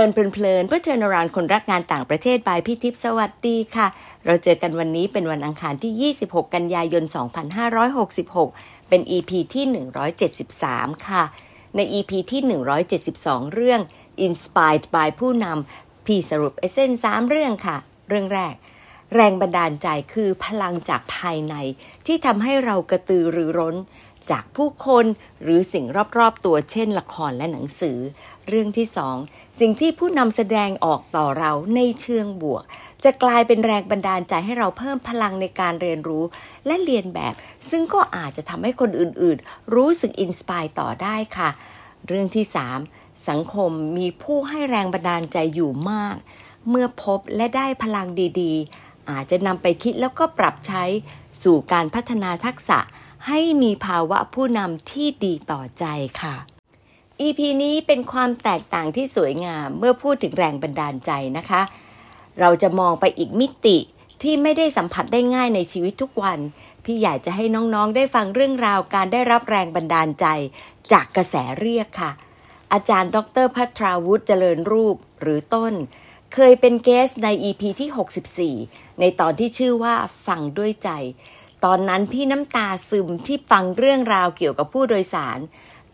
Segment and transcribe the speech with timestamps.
[0.00, 3.86] ลินเพลินเพื่อเทินรานคนรักงานต่างประเทศบายพี่ทิพย์สวัสดีค่ะ
[4.26, 7.04] เราเจอกันวันนี้เป็นวันอังคารที่ 26 กันยายน
[7.96, 9.64] 2566 เป็น EP ที่
[10.36, 11.22] 173 ค่ะ
[11.76, 12.40] ใน EP ที่
[12.98, 13.80] 172 เรื่อง
[14.26, 17.76] Inspired by ผู้นำพี่สรุปเอเซน3เรื่องค่ะ
[18.08, 18.54] เรื่องแรก
[19.14, 21.54] แรงบันดาลใจคือพลังจากภายใน
[22.06, 23.76] ที่ทำให้เรากระตือรือร้น
[24.30, 25.06] จากผู้คน
[25.42, 25.84] หรือสิ่ง
[26.18, 27.98] รอบๆ ตัวเช่นละครและหนังสือ
[28.50, 29.16] เรื่องที่สอง
[29.60, 32.64] สิ่งที่ผู้นำแสดงออกต่อเราในเชิงบวก
[33.04, 36.24] จะกลายเป็นแรงบันดาลใจให้เราเพิ่มพลังในการเรียนรู้
[36.66, 37.34] และเรียนแบบ
[37.70, 41.50] ซึ่งก็อาจจะทำให้คนอื่นๆ รู้สึกอินสปายต่อได้ค่ะ
[42.06, 42.44] เรื่องที่
[42.84, 46.16] 3สังคมมีผู้ให้แรงบันดาลใจอยู่มาก
[46.68, 48.06] เมื่อพบและได้พลัง
[48.40, 50.84] ดีๆ อาจจะนำไปคิดแล้วก็ปรับใช้
[51.42, 52.78] สู่การพัฒนาทักษะ
[53.26, 55.84] ให้มีภาวะผู้นำที่ดีต่อใจ
[56.22, 56.34] ค่ะ
[57.22, 61.62] EP นี้เป็นความแตกต่างที่สวยงามเมื่อพูดถึงแรงบันดาลใจนะคะ
[62.40, 63.78] เราจะมองไปอีกมิติ
[64.22, 66.38] ที่ไม่ได้สัมผัสได้ง่ายในชีวิตทุกวัน
[66.84, 70.26] พี่อยากจะให้น้องๆได้ฟังเรื่องราวการได้รับแรงบันดาลใจ
[70.92, 72.12] จากกระแสเรียกค่ะ
[72.72, 75.72] อาจารย์ดรพัทราวุฒิเจริญรูปหรือต้น
[76.34, 79.94] เคยเป็นเกสใน EP ที่ 64 ในตอนที่ชื่อว่า
[80.26, 80.90] ฟังด้วยใจ
[81.64, 85.38] ตอนนั้นพี่น้ำตาซึมที่ฟังเรื่องราวเกี่ยวกับผู้โดยสาร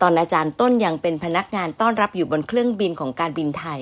[0.01, 3.81] ตอนอาจารย์ต้นยังเป็นพนักงานต้อนรับอยู่บนเครื่องบินของการบินไทย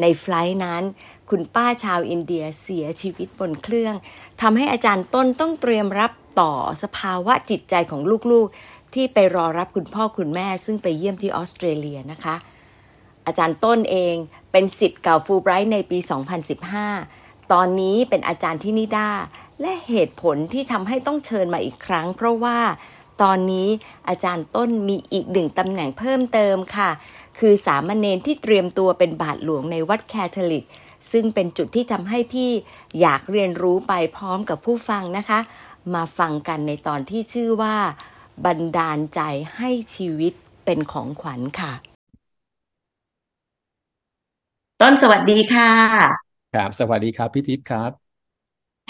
[0.00, 0.82] ในไฟล์นั้น
[1.30, 3.94] คุณป้าชาวอินเดียเสียชีวิตบนเครื่อง
[4.40, 8.00] ทำให้อาจารย์ต้นต้องเตรียมรับต่อสภาวะจิตใจของ
[8.32, 12.36] ลูกๆ ที่ไปรอรับคุณพ่อคุณแม่ ซึ่งไปเยี่ยมที่ออสเตรเลียนะคะ
[13.26, 14.14] อาจารย์ต้นเอง
[14.52, 15.98] เป็นสิทธิ์เก่าฟูไบรท์ในปี
[16.74, 19.10] 2015 ตอนนี้เป็นอาจารย์ที่นิด้า
[19.60, 22.58] และเหตุผลที่ทำให้ต้องเชิญมาอีกครั้ง เพราะว่า
[23.22, 23.68] ตอนนี้
[24.08, 26.90] อาจารย์ต้นมีอีกหนึ่งตำแหน่งเพิ่มเติมค่ะ
[27.38, 30.64] คือสามเณรที่เตรียมตัวเป็นบาทหลวงในวัดแคทอลิก
[31.10, 32.50] ซึ่งเป็นจุดที่ทำให้พี่
[33.00, 35.40] อยากเรียนรู้ไปพร้อมกับผู้ฟังนะคะ
[35.94, 37.76] มาฟังกันในตอนที่ชื่อว่า
[38.44, 39.20] บันดาลใจ
[39.56, 40.32] ให้ชีวิต
[40.64, 41.72] เป็นของขวัญค่ะ
[44.80, 45.70] ต้นสวัสดีค่ะ
[46.52, 48.05] ครับ สวัสดีครับพี่ทิพย์ครับ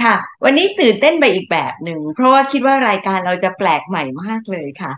[0.02, 0.14] ค่ะ
[0.44, 4.92] วันนี้ตื่นเต้นไปอีกแบบหนึ่ง เพราะว่าคิดว่ารายการเราจะแปลกใหม่มากเลยค่ะ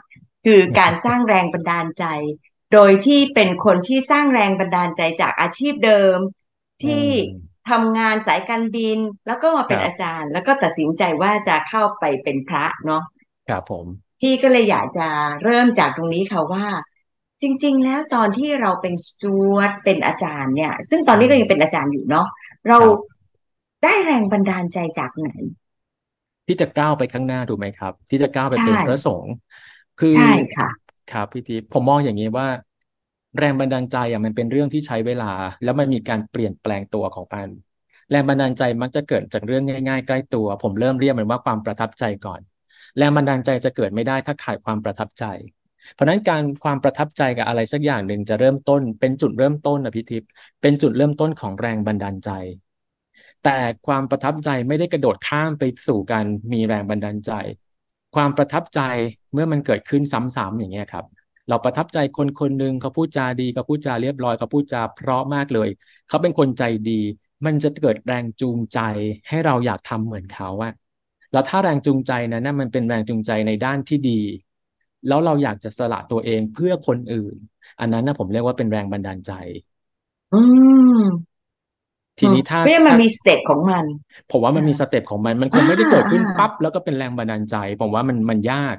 [0.44, 2.04] คือการสร้างแรงบันดาลใจ
[2.72, 6.18] โดยที่เป็นคนที่สร้างแรงบันดาลใจจากอาชีพเดิม
[6.84, 7.06] ที่
[7.70, 13.02] ทำงานสายการบิน แล้วก็มาเป็นครับอาจารย์ แล้วก็ตัดสินใจว่าจะเข้าไปเป็นพระเนาะ
[13.48, 13.86] ครับผม
[14.20, 15.08] พี่ก็เลยอยากจะ
[15.44, 16.66] เริ่มจากตรงนี้ค่ะว่า
[17.42, 22.26] จริง ๆ แล้วตอนที่เราเป็นสจวตเป็นอาจารย์เนี่ย ซึ่งตอนนี้ก็ยังเป็นอาจารย์อยู่เนาะ
[22.68, 23.17] เราครับ
[23.82, 25.28] ได้แรงบันดาลใจจากไหน
[26.46, 29.32] ที่จะก้าวไปข้างหน้าถูกไหมครับ ที่จะก้าวไปเป็นใช่พระสงฆ์
[30.00, 30.68] คือใช่ค่ะ
[31.12, 32.46] ครับพี่ทิพย์ผมมองอย่างนี้ว่า
[33.38, 37.48] แรงบันดาลใจอะมันเป็นเรื่องที่ใช้เวลา แล้วมันมีการเปลี่ยนแปลงตัวของมัน
[38.10, 42.40] แรงบันดาลใจมักจะเกิดจากเรื่องง่ายๆ ใกล้ตัว ผมเริ่มเรียกมันว่าความประทับใจก่อน
[42.98, 45.24] แรงบันดาลใจจะเกิดไม่ได้ถ้าขาดความประทับใจ
[45.92, 50.28] เพราะฉะนั้นการความประทับใจกับอะไรสักอย่างหนึ่งจะเริ่มต้น เป็นจุดเริ่มต้นนะพี่ทิพย์
[50.62, 52.30] เป็นจุดเริ่มต้นของแรงบันดาลใจ
[53.44, 57.32] แต่ความประทับใจไม่ได้กระโดดข้ามไปสู่การมีแรงบันดาลใจ
[58.14, 58.80] ความประทับใจ
[59.32, 61.04] เมื่อมันเกิดขึ้นซ้ำๆอย่างเงี้ยครับ
[61.48, 65.68] เราประทับใจคนคนหนึ่งเขาพูดจาดีเขาพูดจาเรียบร้อยเขาพูดจาเพราะมากเลย
[66.08, 67.00] เขาเป็นคนใจดี
[67.46, 68.78] มันจะเกิดแรงจูงใจ
[69.28, 70.72] ให้เราอยากทำเหมือนเขาอะ
[71.32, 74.20] แล้วถ้าแรงจูงใจนั้นนะมันเป็นแรงจูงใจในด้านที่ดี
[75.06, 77.36] แล้วเราอยากจะสละตัวเองเพื่อคนอื่น
[77.80, 79.32] อันนั้นนะผมเรียกว่าเป็นแรงบันดาลใจ
[80.32, 81.27] อืม
[82.20, 83.84] ทีนี้ถ้าเพราะมันถ้ามีสเต็ปของมัน
[84.30, 88.76] ผมว่ามันมีอ่า step ของมัน มันคงไม่ได้เกิดขึ้นอ่าปั๊บแล้วก็เป็นแรงบันดาลใจ ผมว่ามันมันยาก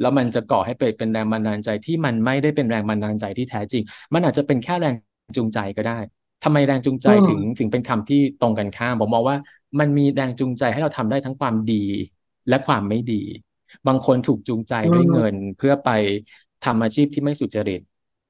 [0.00, 3.82] แล้วมันจะก่อให้เกิดเป็นแรงบันดาลใจที่มันไม่ได้เป็นแรงบันดาลใจที่แท้จริง
[4.14, 4.94] มันอาจจะเป็นแค่แรง
[5.36, 5.98] จูงใจก็ได้
[6.44, 9.36] ทำไมแรงจูงใจอืมถึงถึงเป็นคำที่ตรงกันข้าม ผมมองว่า
[9.80, 11.84] มันมีแรงจูงใจให้เราทำได้ทั้งความดี
[12.48, 13.22] และความไม่ดี
[13.86, 15.90] บางคนถูกจูงใจด้วยเงินเพื่อไป
[16.64, 17.80] ทำอาชีพที่ไม่สุจริต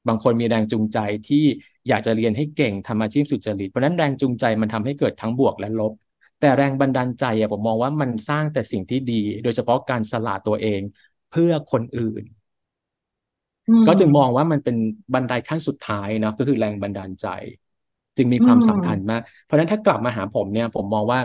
[0.08, 0.98] บางคนมีแรงจูงใจ
[1.28, 1.44] ที่
[1.88, 5.92] อยากจะเรียนให้เก่งทำอาชีพสุจริตเพราะฉะนั้นแรงจูงใจมันทำให้เกิดทั้งบวกและลบ
[6.40, 10.80] แต่แรงบันดาลใจอะผมมองว่ามันสร้างแต่สิ่งที่ดี โดยเฉพาะการสละตัวเอง
[11.30, 12.22] เพื่อคนอื่น
[13.68, 14.76] อืมก็จึงมองว่ามันเป็น
[15.14, 17.26] บันไดขั้นสุดท้ายเนาะก็คือแรงบันดาลใจ
[18.16, 21.20] จึงมีความอืมสำคัญมาก เพราะฉะนั้นถ้ากลับมาหาผมเนี่ย ผมมองว่า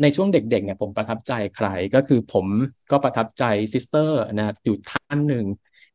[0.00, 2.46] ในช่วงเด็กๆเนี่ยผมประทับใจใครก็คือผม
[2.90, 3.42] ก็ประทับใจ
[3.74, 5.46] ซิสเตอร์นะครับอยู่ท่านหนึ่ง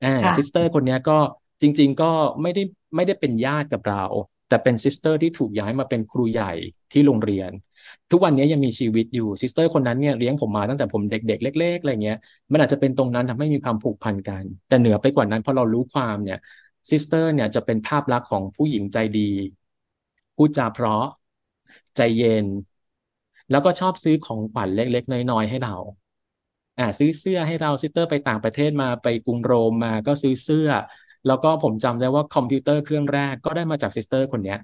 [0.04, 1.14] อ่าค่ะซิสเตอร์คนเนี้ยก็
[1.62, 2.12] จริง ๆ ก็
[2.42, 2.62] ไม่ได้
[2.96, 4.04] ไม่ได้เป็นญาติกับเรา
[4.48, 6.52] แต่เป็นซิสเตอร์ที่ถูกย้ายมาเป็นครูใหญ่
[6.92, 7.52] ที่โรงเรียน
[8.12, 12.18] ทุกวันนี้ยังมีชีวิตอยู่ซิสเตอร์คนนั้นเนี่ยเลี้ยงผมมาตั้งแต่ผมเด็ก ๆ เล็ก ๆอะไรเงี้ย
[12.52, 16.38] มันอาจจะเป็นตรงนั้นทำให้มีความผูกพันกัน แต่เหนือไปกว่านั้นพอเรารู้ความเนี่ย
[16.92, 19.32] ซิสเตอร์เนี่ยจะเป็นภาพลักษณ์ของผู้หญิงใจดี
[20.36, 21.06] พูดจาเพราะ
[21.96, 22.46] ใจเย็น
[23.50, 25.76] แล้วก็ชอบซื้อของขวัญเล็ก ๆ น้อยๆให้เรา
[26.78, 30.68] อ่าซื้อเสื้อให้เราซิสเตอร์ไปต่างประเทศมาไปกรุงโรมมาก็ซื้อเสื้อ
[31.26, 34.58] แล้วก็ผมจำได้ว่าคอมพิวเตอร์เครื่องแรกก็ได้มาจากซิสเตอร์คนเนี้ย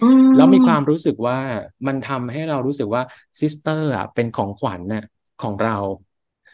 [0.00, 1.38] อืมแล้วมีความรู้สึกว่า
[1.86, 3.02] มันทำให้เรารู้สึกว่า
[3.40, 5.02] ซิสเตอร์อะเป็นของขวัญน่ะ
[5.38, 5.76] ของเรา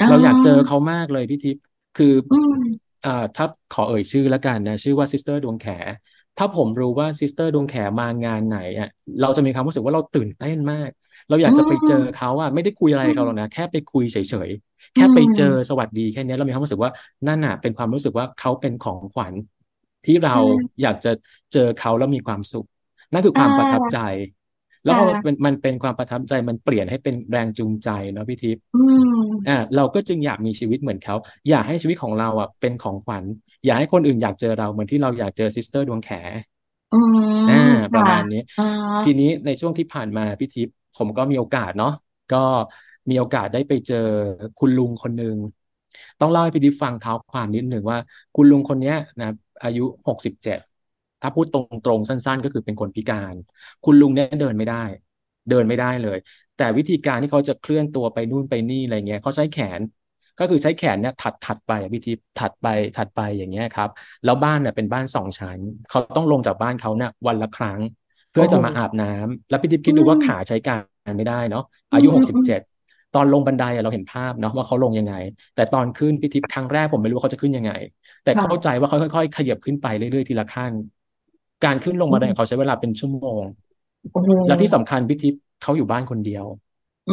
[0.09, 1.63] เราอยากเจอเขามากเลยพี่ทิพย์
[1.95, 5.67] คืออืมอ่าถ้าขอเอ่ยชื่อแล้วกันนะ ชื่อว่าซิสเตอร์ดวงแข
[6.39, 8.89] ถ้าผมรู้ว่าซิสเตอร์ดวงแขมางานไหนอะ
[9.21, 10.91] เราจะมีความรู้สึกว่าเราตื่นเต้นมาก
[11.29, 16.93] เราอยากจะไปเจอเขาอะไม่ได้คุยอะไรกับเขาหรอกนะ แค่ไปคุยเฉยๆ แค่ไปเจอสวัสดีแค่เนี้ยเรามีความรู้สึกว่า
[17.27, 19.35] นั่นน่ะเป็นความรู้สึกว่าเขาเป็นของขวัญ
[20.05, 21.11] ที่เราอืมอยากจะ
[21.53, 22.67] เจอเขาแล้วมีความสุข
[23.13, 23.97] นั่นคือความอ่าประทับใจ
[24.85, 31.15] แล้วพอมันค่ะเป็นมันเป็นความประทับใจมันเปลี่ยนให้เป็นแรงจูงใจเนาะพี่ทิพย์อืมอ่าเราก็จึงอยากมีชีวิตเหมือนเขา
[31.49, 33.25] อยากให้ชีวิตของเราอะเป็นของขวัญ
[33.65, 36.09] อยากให้คนอื่นอยากเจอเราเหมือนที่เราอยากเจอซิสเตอร์ดวงแข
[36.91, 36.95] อืม
[37.47, 38.65] อ่าค่ะประมาณนี้อ่า
[39.03, 41.89] ทีนี้ในช่วงที่ผ่านมาพี่ทิพย์ผมก็มีโอกาสเนาะ
[42.31, 42.37] ก็
[43.11, 43.97] มีโอกาสได้ไปเจอ
[44.57, 45.37] คุณลุงคนหนึ่ง
[46.21, 47.99] ต้องเล่าให้พี่ทิพย์ฟังเท้าความนิดหนึ่งว่า
[48.35, 49.27] คุณลุงคนเนี้ยนะ
[49.63, 50.59] อายุหกสิบเจ็ด
[51.21, 51.57] ถ้าพูดต
[51.89, 53.35] รงๆสั้น ๆ ก็คือเป็นคนพิการ
[53.85, 54.77] คุณลุงเนี่ยเดินไม่ได้
[55.49, 56.17] เดินไม่ได้เลย
[56.57, 59.81] แต่วิธีการที่เขาจะเคลื่อนตัวไปนู่นไปนี่อะไรเงี้ยเขาใช้แขน
[60.39, 63.89] ก็คือใช้แขนเนี่ยถัดถัดไปอะพี่ทิพย์ถัดไปถัดไปอย่างเงี้ยครับ
[64.25, 67.81] แล้วบ้านเนี่ยเป็นบ้านสองชั้น เขาต้องลงจากบ้านเขาเนี่ยวันละครั้ง
[68.31, 70.77] เพื่อจะมาอาบน้ำแล้วพี่ทิพย์คิดดูว่าขาใช้กา
[71.11, 71.63] รไม่ได้เนาะ
[71.93, 72.61] อายุหกสิบเจ็ด
[73.13, 75.15] ตอนลงบันไดอะเราเห็นภาพเนาะว่าเขาลงยังไง
[75.55, 77.73] แต่ตอนขึ้นพี่ทิพย์ครั้งแรกผมไม่รู้ว่าเขาจะขึ้นยังไง
[78.25, 80.73] แต่ค่ะเข้าใจว่าเขาค่อยๆ ขยับขึ้นไปเรื่อยๆทีละขั้น
[81.65, 83.43] การขึ้นลงบันไดของเขาใช้เวลาเป็นชั่วโมง
[84.13, 86.45] โอ้โหแล้วที่สำคัญพี่ทิพย์เขาอยู่บ้านคนเดียว
[87.09, 87.11] อื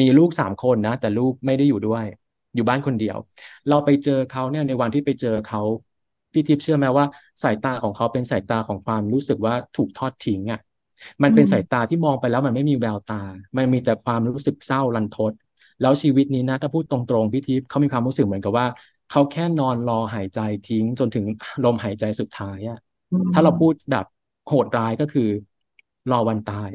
[0.00, 2.04] มีลูกสามคนนะ แต่ลูกไม่ได้อยู่ด้วย
[2.54, 3.16] อยู่บ้านคนเดียว
[3.68, 5.60] เราไปเจอเขาเนี่ยในวันที่ไปเจอเขา
[6.32, 7.06] พี่ทิพย์เชื่อไหมว่า
[7.42, 10.60] สายตาของเขาเป็นสายตาของความรู้สึกว่าถูกทอดทิ้งอะ
[11.22, 13.22] มันเป็นอืมสายตาที่มองไปแล้วมันไม่มีแววตา
[13.56, 15.32] มันมีแต่ความรู้สึกเศร้ารันทด
[15.80, 18.66] แล้วชีวิตนี้นะ ถ้าพูดตรงๆพี่ทิพย์เขามีความรู้สึกเหมือนกับว่า
[19.08, 21.24] เขาแค่นอนรอหายใจทิ้งจนถึง
[21.64, 22.76] ลมหายใจสุดท้ายอะ
[23.10, 24.04] อืมถ้าเราพูดแบบ
[24.46, 25.22] โหดร้ายก็คือ
[26.10, 26.70] รอวันตาย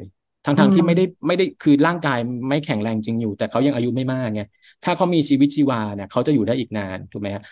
[0.48, 2.18] ทั้งอืทางมที่ไม่ได้ไม่ได้คือร่างกาย
[2.48, 4.40] ไม่แข็งแรงจริงอยู่ แต่เขายังอายุไม่มากไง
[4.84, 7.42] ถ้าเขามีชีวิตชีวาเนี่ยเขาจะอยู่ได้อีกนานถูกไหมฮะ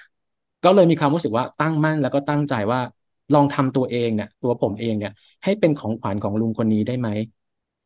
[0.65, 2.81] ก็เลยมีความรู้สึกว่าตั้งมั่นแล้วก็ตั้งใจว่า
[3.35, 5.13] ลองทำตัวเองเนี่ยตัวผมเองเนี่ย
[5.45, 7.09] ให้เป็นของขวัญของลุงคนนี้ได้ไหม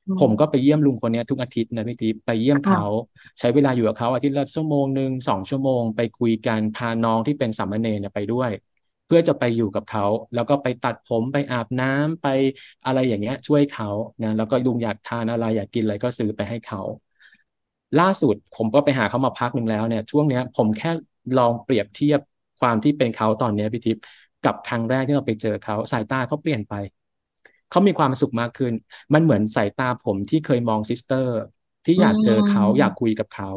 [0.06, 2.82] อืผมก็ไปเยี่ยมลุงคนเนี้ยทุกอาทิตย์นะพี่ทิพย์ไปเยี่ยมค่ะเขา
[3.38, 10.04] ใช้เวลาอยู่กับเขาอาทิตย์ละชั่วโมงหนึ่งสองชั่วโมง ไปคุยกันพาน้องที่เป็นสามเณรเนี่ยไปด้วยเพื่อจะไปอยู่กับเขา
[10.34, 12.26] แล้วก็ไปตัดผมไปอาบน้ำไป
[12.84, 13.88] อะไรอย่างเงี้ย ช่วยเขา
[14.22, 16.80] นะแล้วก็ลุงอยากทานอะไรอยากกินอะไรก็ซื้อไปให้เขา
[18.00, 20.90] ล่าสุดผมก็ไปหาเขามาพักหนึ่งแล้วเนี่ย ช่วงเนี้ย ผมแค่
[21.38, 22.20] ลองเปรียบเทียบ
[22.60, 24.02] ความที่เป็นเขาตอนเนี้ยพี่ทิพย์
[24.44, 26.74] กับครั้งแรกที่เราไปเจอเขาสายตาเขาเปลี่ยนไป
[27.70, 28.72] เขามีความสุขมากขึ้น
[29.14, 31.34] มันเหมือนสายตาผมที่เคยมองซิสเตอร์
[31.84, 33.50] ที่อยากเจอเขาอยากคุยกับเขา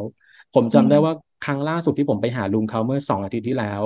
[0.54, 1.12] ผมจำได้ว่า
[1.44, 3.82] ครั้งล่าสุดที่ผมไปหาลุงเขาเมื่อสองอาทิตย์ที่แล้ว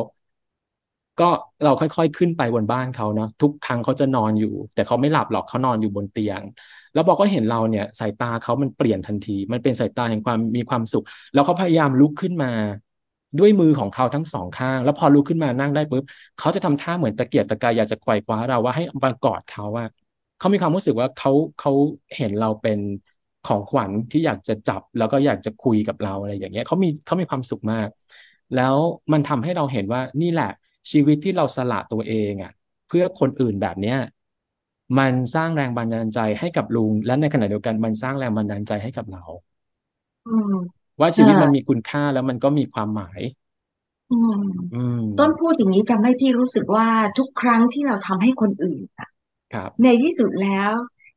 [1.19, 1.25] ก็
[1.63, 6.43] เราค่อยๆขึ้นไปบนบ้านเขาเนาะทุกครั้งเขาจะนอนอยู่ แต่เขาไม่หลับหรอกเขานอนอยู่บนเตียง
[6.93, 12.49] แล้วพอเขาเห็นเราเนี่ยสายตาเขามันเปลี่ยนทันที มันเป็นสายตาแห่งความมีความสุข แล้วเขาพยายามลุกขึ้นมา
[13.39, 16.05] ด้วยมือของเขาทั้งสองข้าง แล้วพอลุกขึ้นมานั่งได้ปุ๊บ
[16.39, 19.87] เขาจะทำท่าเหมือนตะเกียกตะกายอยากจะไขว่คว้าเราว่าให้มากอดเขาอะ
[20.39, 21.71] เขามีความรู้สึกว่าเขาเขา
[22.17, 22.79] เห็นเราเป็น
[23.43, 27.89] ของขวัญที่อยากจะจับแล้วก็อยากจะคุยกับเราอะไรอย่างเงี้ยเขามีเขามีความสุขมาก
[28.55, 28.77] แล้ว
[29.13, 30.47] มันทำให้เราเห็นว่านี่แหละ
[30.93, 32.53] ชีวิตที่เราสละตัวเองอะ
[32.87, 33.97] เพื่อคนอื่นแบบเนี้ย
[34.99, 39.23] มันสร้างแรงบันดาลใจให้กับลุง และในขณะเดียวกันมันสร้างแรงบันดาลใจให้กับเรา
[40.25, 40.53] อืม
[41.01, 43.21] ว่าชีวิตเออมันมีคุณค่าแล้วมันก็มีความหมาย
[44.11, 44.43] อืม
[44.73, 46.87] อืมต้นพูดอย่างนี้ทำให้พี่รู้สึกว่า
[47.19, 49.09] ทุกครั้งที่เราทำให้คนอื่นอะ
[49.53, 50.73] ครับในที่สุดแล้ว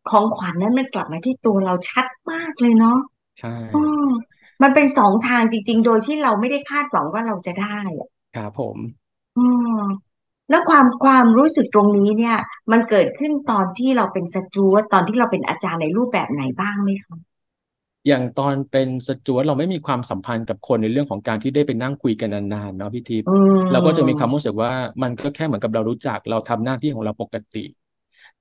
[0.10, 3.00] ของขวัญนั้นมันกลับมาที่ตัวเราชัดมากเลยเนาะ
[3.36, 4.08] ใช่อืม
[4.64, 9.01] มันเป็นสองทางจริง ๆ โดยที่เราไม่ได้คาดหวังว่าเราจะได้อะครับผมอืม
[10.50, 12.38] แล้วความความรู้สึกตรงนี้เนี่ย
[12.72, 17.18] มันเกิดขึ้นตอนที่เราเป็นสจวตตอนที่เราเป็นอาจารย์ในรูปแบบไหนบ้างไหมคะ
[18.08, 24.72] อย่างตอนเป็นสจวตเราไม่มีความสัมพันธ์กับคนในเรื่องของการที่ได้ไปนั่งคุยกันนานๆเนาะพี่ทิพย์อืมเราก็จะมีความรู้สึกว่า
[25.04, 27.64] มันก็แค่เหมือนกับเรารู้จักเราทำหน้าที่ของเราปกติ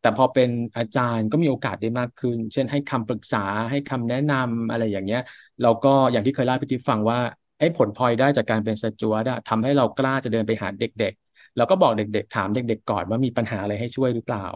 [0.01, 5.23] แต่พอเป็นอาจารย์ก็มีโอกาสได้มากขึ้น เช่นให้คำปรึกษาให้คำแนะนำอะไรอย่างเงี้ย
[5.63, 7.19] เราก็อย่างที่เคยเล่าให้พี่ทิพย์ฟังว่า
[7.59, 14.47] ไอ้ผลพลอยได้จากการเป็นสจวตอะทำให้เรากล้าจะเดินไปหาเด็ก ๆ เราก็บอกเด็กๆ ถามเด็ก ๆ ก่อนว่ามีปัญหาอะไรให้ช่วยหรือเปล่า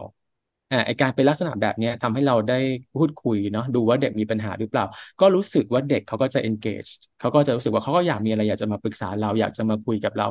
[0.71, 2.59] อ่าไอการเป็นลักษณะแบบเนี้ยทำให้เราได้
[2.95, 4.85] พูดคุยเนาะดูว่าเด็กมีปัญหาหรือเปล่า
[5.19, 10.25] ก็รู้สึกว่าเด็กเขาก็จะ engage เขาก็จะรู้สึกว่าเขาก็อยากมีอะไรอยากจะมาปรึกษาเราอยากจะมาคุยกับเรา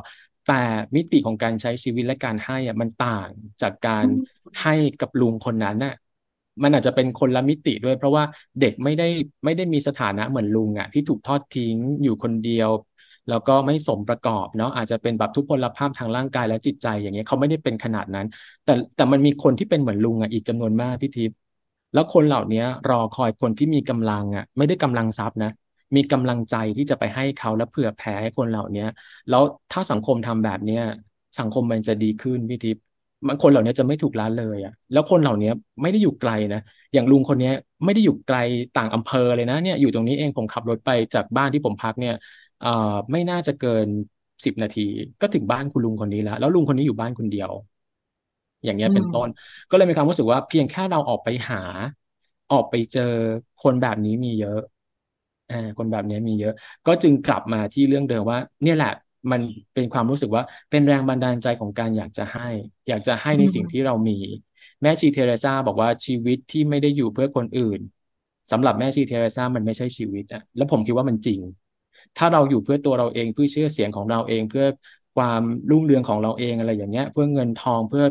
[0.44, 0.52] แต่
[0.96, 3.30] มิติของการใช้ชีวิตและการให้อะมันต่าง
[3.62, 4.06] จากการ
[4.62, 5.94] ให้กับลุงคนนั้นน่ะ
[6.62, 8.24] มันอาจจะเป็นคนละมิติด้วย เพราะว่า
[8.60, 9.08] เด็กไม่ได้
[9.44, 12.70] ไม่ได้มีสถานะเหมือนลุงอะที่ถูกทอดทิ้งอยู่คนเดียว
[13.28, 18.26] แล้วก็ไม่สมประกอบเนาะอาจจะเป็นแบบทุพพลภาพทางร่างกายและจิตใจอย่างเงี้ยเขาไม่ได้เป็นขนาดนั้น
[18.64, 21.36] แต่แต่มันมีคนที่เป็นเหมือนลุงอะอีกจำนวนมากพี่ทิพย์
[21.92, 25.50] แล้วคนเหล่านี้รอคอยคนที่มีกำลังอะไม่ได้กำลังทรัพย์นะ
[25.96, 28.82] มีกำลังใจที่จะไปให้เขาและเผื่อแผ่ให้คนเหล่านี้
[29.28, 30.82] แล้วถ้าสังคมทำแบบเนี้ย
[31.38, 32.82] สังคมมันจะดีขึ้นพี่ทิพย์
[33.26, 35.48] มันคนเหล่านี้จะไม่ถูกละเลยอะ แล้วคนเหล่านี้
[35.82, 36.60] ไม่ได้อยู่ไกลนะ
[36.92, 37.48] อย่างลุงคนนี้
[37.84, 38.36] ไม่ได้อยู่ไกล
[38.74, 42.14] ต่างอำเภอเลยนะเนี่ยอยู่ตรงนี้เองผมขับรถไปจากบ้านที่ผมพักเนี่ย
[42.62, 42.68] อ่อ
[43.12, 43.88] ไม่น่าจะเกิน
[44.44, 44.80] สิบนาที
[45.20, 47.50] ก็ถึงบ้านคุณลุงคนนี้แล้วแล้วลุงคนนี้อยู่บ้านคนเดียว
[48.64, 49.28] อย่างเงี้ยเป็นต้น
[49.68, 51.56] ก็เลยมีความรู้สึกว่าเพียงแค่เราออกไปหา
[52.50, 53.00] ออกไปเจอ
[53.58, 54.58] คนแบบนี้มีเยอะ
[55.48, 56.52] อ่าคนแบบนี้มีเยอะ
[56.86, 58.90] ก็จึงกลับมาที่เรื่องเดิมว่า เนี่ยแหละ
[59.30, 59.40] มัน
[59.74, 62.48] เป็นความรู้สึกว่าเป็นแรงบันดาลใจของการอยากจะให้
[62.88, 64.12] อยากจะให้ในสิ่งที่เรามี
[64.82, 67.80] แม่ชีเทเรซาบอกว่าชีวิตที่ไม่ได้อยู่เพื่อคนอื่น
[68.50, 71.40] สำหรับแม่ชีเทเรซามันไม่ใช่ชีวิตอะแล้วผมคิดว่ามันจริง
[72.16, 74.64] ถ้าเราอยู่เพื่อตัวเราเองเพื่อชื่อเสียงของเราเอง เพื่อ
[75.14, 78.04] ความรุ่งเรืองของเราเองอะไรอย่างเงี้ย เพื่อเงินทองเพื่อ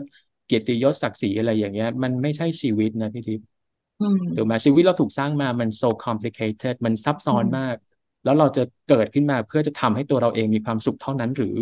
[0.45, 3.45] เกียรติยศศักดิ์ศรีอะไรอย่างเงี้ย มันไม่ใช่ชีวิตนะพี่ทิพย์
[4.36, 7.75] ถูกไหมชีวิตเราถูกสร้างมามัน so complicated มันซับซ้อนมาก
[8.24, 11.57] แล้วเราจะเกิดขึ้นมาเพื่อจะทำให้ตัวเราเองมีความสุขเท่านั้นหรือ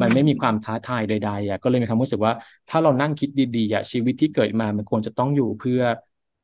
[0.00, 2.32] มันไม่มีความท้าทายใดๆอะก็เลยมีความรู้สึกว่า
[2.68, 5.82] ถ้าเรานั่งคิดดีๆอะชีวิตที่เกิดมามันควรจะต้องอยู่เพื่อ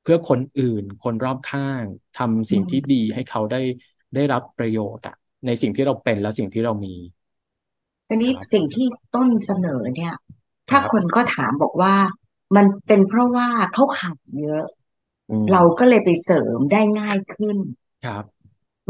[0.02, 1.84] เพื่อคนอื่น คนรอบข้าง
[2.14, 3.60] ทำสิ่งที่ดีให้เขาได้
[4.14, 5.14] ได้รับประโยชน์อะ
[5.46, 6.94] ในสิ่งที่เราเป็นและสิ่งที่เรามี
[8.08, 10.14] ทีนี้สิ่งที่ต้นเสนอเนี่ย
[10.70, 11.94] ถ้าคนก็ถามบอกว่า
[12.56, 14.64] มันเป็นเพราะว่าเขาขาดเยอะ
[15.52, 17.56] เราก็เลยไปเสริมได้ง่ายขึ้น
[18.04, 18.24] ครับ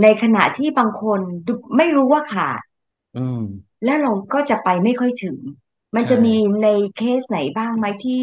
[0.03, 1.21] ในขณะที่บางคน
[1.77, 2.61] ไม่รู้ว่าขาด
[3.85, 5.37] แล้วเราก็จะไปไม่ค่อยถึง
[5.95, 8.23] มันจะมีในเคสไหนบ้างไหมที่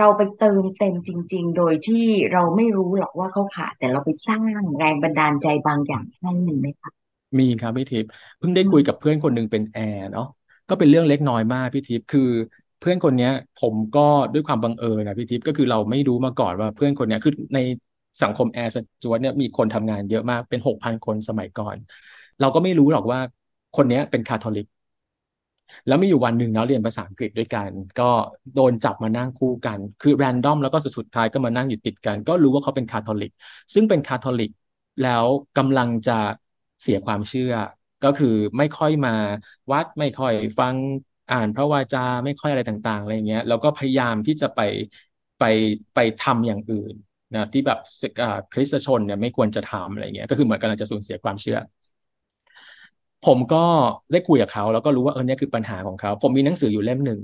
[0.00, 4.42] เราไปเติมเต็มจริง ๆ โดยที่เราไม่รู้หรอกว่าเขาขาด แต่เราไปสร้าง
[4.78, 6.90] แรงบันดาลใจบางอย่างให้หนึ่งไหมคะ
[7.38, 10.26] มีครับพี่ทิพย์เพิ่งได้คุยกับเพื่อนคนหนึ่งเป็นแอร์เนาะ
[10.68, 12.20] ก็เป็นเรื่องเล็กน้อยมากพี่ทิพย์คือ
[12.80, 14.00] เพื่อนคนเนี้ย ผมก็
[14.32, 17.58] ด้วยความบังเอิญนะพี่ทิพย์ก็คือเราไม่รู้มาก่อนว่าเพื่อนคนเนี้ยคือใน
[18.22, 21.76] สังคมแอร์สจวตเนี่ยมีคนทำงานเยอะมากเป็นหกพันคนสมัยก่อน
[22.40, 23.20] เราก็ไม่รู้หรอกว่า
[23.76, 24.66] คนเนี้ยเป็นคาทอลิก
[25.86, 28.10] แล้วมีอยู่วันหนึ่งเนาะเรียนภาษาอังกฤษด้วยกัน ก็
[28.54, 33.30] โดนจับมานั่งคู่กัน คือแรนดอมแล้วก็สุดท้ายก็มานั่งอยู่ติดกัน ก็รู้ว่าเขาเป็นคาทอลิก
[33.74, 34.50] ซึ่งเป็นคาทอลิก
[35.02, 35.26] แล้ว
[35.58, 36.18] กำลังจะ
[36.82, 37.52] เสียความเชื่อ
[38.04, 39.14] ก็คือไม่ค่อยมา
[39.72, 40.74] วัดไม่ค่อยฟัง
[41.30, 44.60] อ่านพระวาจาไม่ค่อยอะไรต่างๆอะไรเงี้ยแล้วก็พยายามที่จะไป
[45.38, 45.42] ไป
[45.94, 46.94] ไปทำอย่างอื่น
[47.34, 47.78] นะที่แบบ
[48.52, 51.58] คริสตชนเนี่ยไม่ควรจะทำอะไรเงี้ยก็คือเหมือนกำลังจะสูญเสียความเชื่อ
[53.26, 53.56] ผมก็
[54.12, 57.18] ได้คุยกับเขาแล้วก็รู้ว่าเออเนี่ยคือปัญหาของเขา ผมมีหนังสืออยู่เล่มหนึ่ง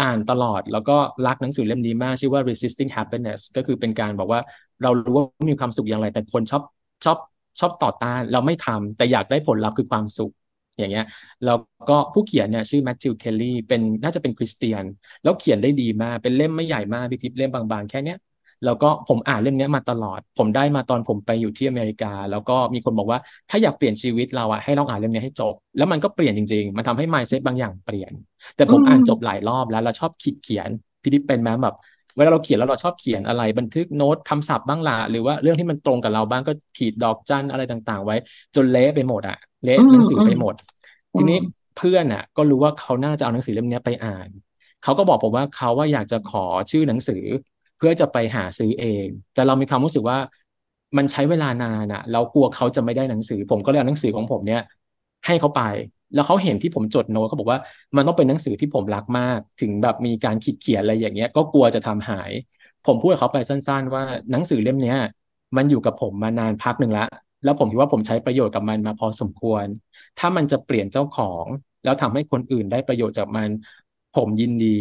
[0.00, 4.40] อ่านตลอดแล้วก็รักหนังสือเล่มนี้มาก ชื่อว่า resisting happiness ก็คือเป็นการบอกว่า
[4.82, 6.62] เรารู้ว่ามีความสุขอย่างไร แต่คนชอบ
[7.04, 7.18] ชอบ
[7.60, 10.32] ชอบต่อต้าน เราไม่ทำแต่อยากได้ผลลัพธ์คือความสุข
[10.78, 11.04] อย่างเงี้ย
[11.44, 11.56] แล้ว
[11.88, 14.84] ก็ผู้เขียนเนี่ยชื่อแมทธิวเคลลี่เป็นน่าจะเป็นคริสเตียน
[15.22, 18.16] แล้วเขียนได้ดีมาก เป็นเล่มไม่ใหญ่มากพี่ทิพเล่มบางๆ แค่เนี้ย
[18.64, 23.18] แล้วก็ผมอ่านเล่มนี้มาตลอด ผมได้มาตอนผมไปอยู่ที่อเมริกา แล้วก็มีคนบอกว่า
[23.50, 28.12] ถ้าอยากเปลี่ยนชีวิตเราอะให้ลองอ่านเล่มนี้ให้จบ แล้วมันก็เปลี่ยนจริง ๆ มันทำให้ mindset บางอย่างเปลี่ยน
[28.56, 30.68] แต่ผมอ่านจบหลายรอบแล้วเราชอบคิดเขียน
[31.02, 31.76] พี่ทิเป็นไหมแบบ
[32.16, 38.16] เวลาเราเขียนแล้วเราชอบเขียนอะไร บันทึกโน้ตคำศัพท์บ้างล่ะหรือว่าเรื่องที่มันตรงกับเราบ้างก็ขีดดอกจันอะไรต่างๆ ไว้
[38.54, 40.54] จนเละไปหมดอะเละหนังสือไปหมด
[41.16, 41.38] ทีนี้
[41.76, 44.28] เพื่อนอะก็รู้ว่าเขาน่าจะเอาหนังสือเล่มนี้ไปอ่าน
[44.82, 47.22] เขาก็บอกผมว่าเขาว่าอยากจะขอชื่อหนังสือ
[47.78, 50.18] เพื่อจะไปหาซื้อเอง แต่เรามีความรู้สึกว่า
[50.96, 54.62] มันใช้เวลานานอะเรากลัวเขาจะไม่ได้หนังสือ ผมก็เลยเอาหนังสือของผมเนี่ย
[55.26, 55.62] ให้เขาไป
[56.14, 57.60] แล้วเขาเห็นที่ผมจดโน้ตเขาบอกว่า
[57.96, 62.30] มันต้องเป็นหนังสือที่ผมรักมาก ถึงแบบมีการขีดเขียนอะไรอย่างเงี้ย ก็กลัวจะทำหาย
[62.86, 64.96] ผมพูดกับเขาไปสั้น ๆ ว่าหนังสือเล่มเนี้ย
[65.56, 67.08] มันอยู่กับผมมานานพักหนึ่งล้ว
[67.44, 69.66] แล้วผมคิดว่าผมใช้ประโยชน์กับมันมาพอสมควร
[70.18, 71.46] ถ้ามันจะเปลี่ยนเจ้าของ
[71.84, 73.48] แล้วทำให้คนอื่นได้ประโยชน์จากมัน
[74.12, 74.76] ผมยินดี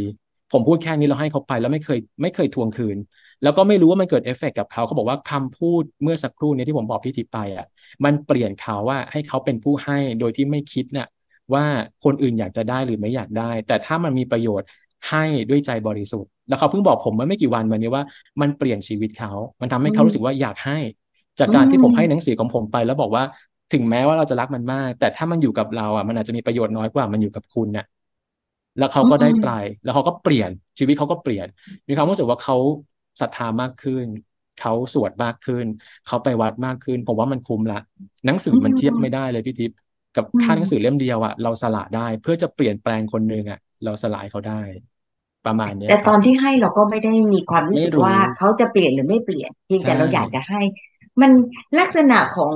[0.52, 2.98] ผมพูดแค่นี้เราให้เขาไปแล้วไม่เคยไม่เคยทวงคืน
[3.44, 7.66] แล้วก็ไม่รู้ว่ามันเกิดเอฟเฟกกับเขาเขาบอกว่าคำพูดเมื่อสักครู่นี้ที่ผมบอกพี่ทิพไปอะ
[8.06, 11.08] มันเปลี่ยนเขาว่าให้เขาเป็นผู้ให้โดยที่ไม่คิดเนี่ย
[11.54, 11.64] ว่า
[12.04, 14.68] คนอื่นอยากจะได้หรือไม่อยากได้ แต่ถ้ามันมีประโยชน์
[15.10, 18.04] ให้ด้วยใจบริสุทธิ์ แล้วเขาเพิ่งบอกผมเมื่อไม่กี่วันมานี้ว่า
[18.42, 20.78] มันเปลี่ยนชีวิตเขา มันทำให้เขารู้สึกว่าอยากให้
[21.40, 23.24] จากการที่ผมให้หนังสือของผมไป แล้วบอกว่า
[23.74, 27.86] ถึงแม้ว่าเราจะรักมันมาก แต่ถ้ามันอยู่กับเราอะมันอาจจะมีประโยชน์น้อยกว่ามันอยู่กับคุณเนี่ย
[28.78, 31.48] แล้วเขาก็ได้ปลายแล้วเขาก็เปลี่ยนชีวิตเขาก็เปลี่ยน
[31.88, 32.56] มีความรู้สึกว่าเขา
[33.22, 34.06] ศรัทธามากขึ้น
[34.58, 35.66] เขาสวดมากขึ้น
[36.06, 37.78] เขาไปวัดมากขึ้น ผมว่ามันคุ้มละ
[38.26, 39.78] หนังสือมันเทียบไม่ได้เลยพี่ทิพย์
[40.14, 44.54] กับค่าหนังสือเล่มเดียวอะเราสละได้ เพื่อจะเปลี่ยนแปลงคนหนึ่งอะเราสลายเขาได้
[45.46, 50.62] ประมาณเนี้ยแต่คตรัอบนที่ให้เราก็ไม่ได้มีความรู้ไม่สึกรู้ว่าเขาจะเปลี่ยนหรือไม่เปลี่ยนเพียงแต่ใช่เราอยากจะให้
[51.22, 51.32] มัน
[51.80, 52.56] ลักษณะของ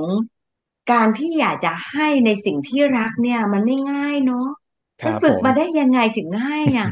[0.92, 4.61] การที่อยากจะให้ในสิ่งที่รักเนี่ย มันไม่ง่ายเนาะค
[5.06, 6.88] มันรับฝึผกมมาได้ยังไงถึงง่ายอะ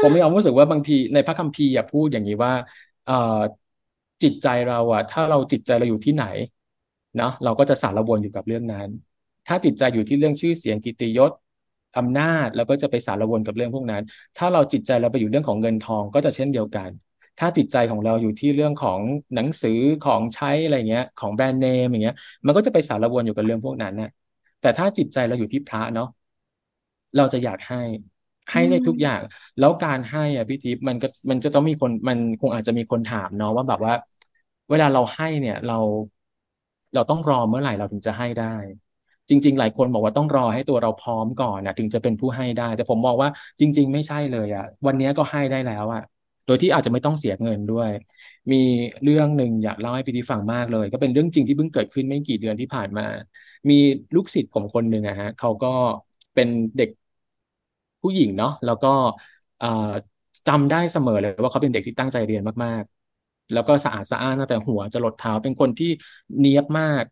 [0.00, 2.52] ผมมีความรู้สึกว่าบางทีในพระคัมภีร์อะพูดอย่างนี้ว่า
[3.04, 3.12] เอ่อ
[4.22, 6.24] จิตใจเราอะถ้าเราจิตใจเราอยู่ที่ไหน
[7.16, 8.88] เนาะเราก็จะสารวนอยู่กับเรื่องนั้น
[9.46, 11.30] ถ้าจิตใจอยู่ที่เรื่องชื่อเสียงกิตติยศ
[11.96, 14.02] อำนาจเราก็จะไปสารวนกับเรื่องพวกนั้น
[14.36, 16.90] ถ้าเราจิตใจเราไปอยู่เรื่องของเงินทองก็จะเช่นเดียวกัน
[17.38, 19.00] ถ้าจิตใจของเราอยู่ที่เรื่องของ
[19.34, 22.14] หนังสือของใช้อะไรเงี้ย ของแบรนด์เนมอย่างเงี้ย
[22.46, 24.08] มันก็จะไปสารวนอยู่กับเรื่องพวกนั้นน่ะ
[24.60, 26.06] แต่ถ้าจิตใจเราอยู่ที่พระเนาะ
[27.16, 27.76] เราจะอยากให้
[28.52, 29.20] ให้ได้ทุกอย่าง
[29.58, 33.92] แล้วการให้อะพี่ทิพย์มันก็มันจะต้องมีคนมันคงอาจจะมีคนถามเนาะว่าแบบว่า
[34.70, 35.74] เวลาเราให้เนี่ยเรา
[36.94, 38.56] เราต้องรอเมื่อไหร่เราถึงจะให้ได้
[39.28, 43.28] จริง ๆ หลายคนบอกว่าต้องรอให้ตัวเราพร้อมก่อนนะถึงจะเป็นผู้ให้ได้ แต่ผมมองว่า
[43.60, 46.02] จริง ๆ ไม่ใช่เลยอะ วันนี้ก็ให้ได้แล้วอะ
[46.46, 47.90] โดยที่อาจจะไม่ต้องเสียเงินด้วย
[48.52, 48.56] มี
[49.02, 53.02] เรื่องหนึ่งอยากเล่าให้พี่ทิพย์ฟังมากเลย ก็เป็นเรื่องจริงที่เพิ่งเกิดขึ้นไม่กี่เดือนที่ผ่านมา
[53.70, 53.74] มี
[54.14, 55.68] ลูกศิษย์ผมคนหนึ่งอะฮะเขาก็
[56.34, 56.88] เป็นเด็ก
[58.04, 58.88] ผู้หญิงเนาะแล้วก็
[60.46, 65.86] จำได้เสมอเลยว่าเขาเป็นเด็กที่ตั้งใจเรียนมากๆ แล้วก็สะอาดสะอ้านตั้งแต่หัวจรดเท้าเป็นคนที่
[66.38, 67.04] เนียบมาก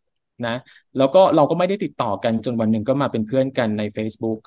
[0.44, 0.50] นะ
[0.96, 4.38] แล้วก็เราก็ไม่ได้ติดต่อกันจนวันหนึ่งก็มาเป็นเพื่อนกันใน Facebook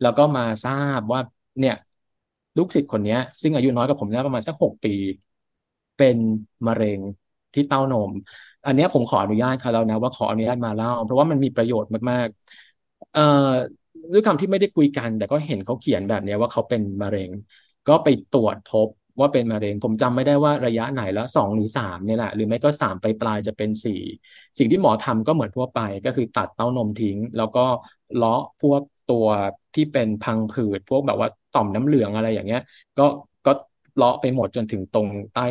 [0.00, 1.20] แล้วก็มาทราบว่า
[1.58, 1.74] เนี่ย
[2.56, 4.90] ลูกศิษย์คนนี้ซึ่งอายุน้อยกว่าผมเนี่ยประมาณสักหกปี
[5.96, 6.18] เป็น
[6.66, 7.00] มะเร็ง
[7.54, 8.10] ที่เต้านม
[8.64, 13.20] อันนี้ผมขออนุญาตเขาแล้วนะว่าขออนุญาตมาเล่า เพราะว่ามันมีประโยชน์มากๆเอ่อ
[14.12, 17.30] ด้วยคำที่ไม่ได้คุยกัน แต่ก็เห็นเขาเขียนแบบนี้ว่าเขาเป็นมะเร็ง
[17.86, 18.88] ก็ไปตรวจพบ
[19.20, 23.92] ว่าเป็นมะเร็ง ผมจำไม่ได้ว่าระยะไหนแล้วสองหรือสามเนี่ยแหละ หรือไม่ก็สามไปปลายจะเป็นสี่
[24.58, 27.60] สิ่งที่หมอทำก็เหมือนทั่วไปก็คือตัดเต้านมทิ้ง แล้วก็
[28.14, 29.26] เลาะพวกตัว
[29.74, 32.60] ที่เป็นพังผืด พวกแบบว่าต่อมน้ำเหลืองอะไรอย่างเงี้ย
[32.96, 33.02] ก็
[33.44, 33.50] ก็
[33.96, 35.42] เลาะไปหมดจนถึงตรงใต้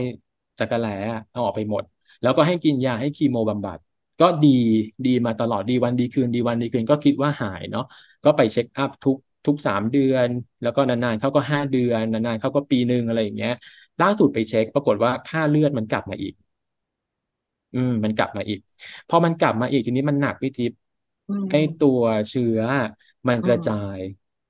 [0.59, 0.89] จักระแล้
[1.31, 1.83] เอาออกไปหมด
[2.21, 3.79] แล้วก็ให้กินยาให้คีโมบำบัด
[4.19, 4.47] ก็ดี
[5.05, 7.83] ดีมาตลอดดีวันดีคืนดีวันดีคืนก็คิดว่าหายเนาะ
[8.23, 10.29] ก็ไปเช็คอัพทุกทุกสามเดือน
[10.61, 13.51] แล้วก็นานๆเขาก็ห้าเดือนนานๆเขาก็ปีหนึ่งอะไรอย่างเงี้ย
[13.99, 16.33] ล่าสุดไปเช็ค ปรากฏว่าค่าเลือดมันกลับมาอีก
[17.73, 18.59] อืม มันกลับมาอีก
[19.07, 20.77] พอมันกลับมาอีกทีนี้มันหนักพี่ทิพย์
[21.27, 21.99] อืมไอ้ตัว
[22.29, 22.59] เชื้อ
[23.27, 23.99] มันอืมกระจาย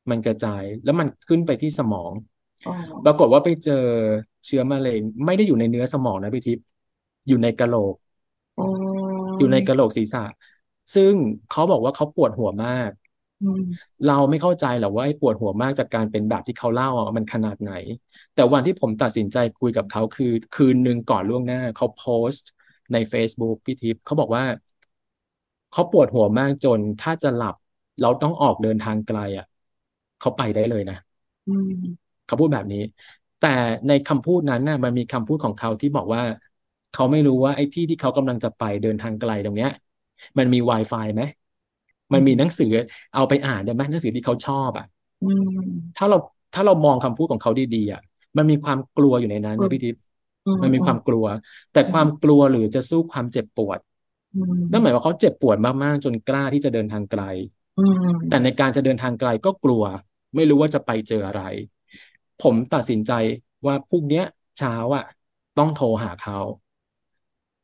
[0.09, 2.13] มันกระจาย แล้วมันขึ้นไปที่สมอง
[2.65, 2.73] อ๋อ
[3.03, 3.73] ปรากฏว่าไปเจอ
[4.45, 6.63] เชื้อมะเร็งไม่ได้อยู่ในเนื้อสมองนะพี่ทิพย์
[7.27, 7.95] อยู่ในกะโหลก
[9.35, 10.19] อ๋ออยู่ในกะโหลกศีรษะ
[10.95, 11.13] ซึ่ง
[11.47, 12.91] เขาบอกว่าเขาปวดหัวมาก
[13.41, 13.61] อืม
[14.05, 17.71] เราไม่เข้าใจหรอกว่าไอ้ปวดหัวมากจากการเป็นแบบที่เขาเล่าอะมันขนาดไหน
[18.33, 21.99] แต่วันที่ผมตัดสินใจคุยกับเขาคือคืนหนึ่งก่อนล่วงหน้า เขาโพ
[22.31, 22.47] สต์
[22.91, 24.43] ใน Facebook พี่ทิพย์เขาบอกว่า
[25.71, 27.55] เขาปวดหัวมากจนถ้าจะหลับ
[28.01, 29.45] เราต้องออกเดินทางไกลอะ
[30.19, 30.95] เขาไปได้เลยนะ
[31.47, 31.71] อืม
[32.25, 32.79] เขาพูดแบบนี้
[33.39, 33.47] แต่
[33.87, 36.21] ในคำพูดนั้นน่ะมันมีคำพูดของเขาที่บอกว่า
[36.95, 39.71] เขาไม่รู้ว่าไอ้ที่ที่เขากำลังจะไปเดินทางไกลตรงเนี้ย
[40.37, 41.21] มันมี Wi-Fi ไหม
[42.13, 42.71] มันมีหนังสือ
[43.15, 44.85] เอาไปอ่านได้ไหมหนังสือที่เขาชอบอะ
[45.21, 45.25] อื
[45.59, 46.17] มถ้าเรา
[46.53, 48.01] ถ้าเรามองคำพูดของเขาดีๆอะ
[48.37, 50.01] มันมีความกลัวอยู่ในนั้นอืนะมพี่ทิพย์
[50.45, 51.25] อืมมันมีความกลัว
[51.73, 53.79] แต่ความกลัวหรือจะสู้ความเจ็บปวด
[54.33, 57.21] อืมนั่นหมายว่าเขาเจ็บปวดมากๆจนกล้าที่จะเดินทางไกล
[57.77, 59.83] อืมแต่ในการจะเดินทางไกลก็กลัว
[60.35, 61.41] ไม่รู้ว่าจะไปเจออะไร
[62.41, 63.11] ผมตัดสินใจ
[63.65, 64.25] ว่าพรุ่งเนี้ย
[64.57, 65.03] เช้าอะ
[65.57, 66.37] ต้องโทรหาเขา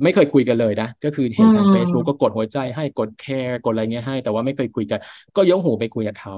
[0.04, 5.00] ไม่เคยคุยกันเลยนะ ก็คือเห็นทางอืม Facebook ก็กดหัวใจให้กดแคร์กดอะไรเงี้ยให้ แต่ว่าไม่เคยคุยกัน
[5.36, 6.34] ก็ยกหูไปคุยกับเขา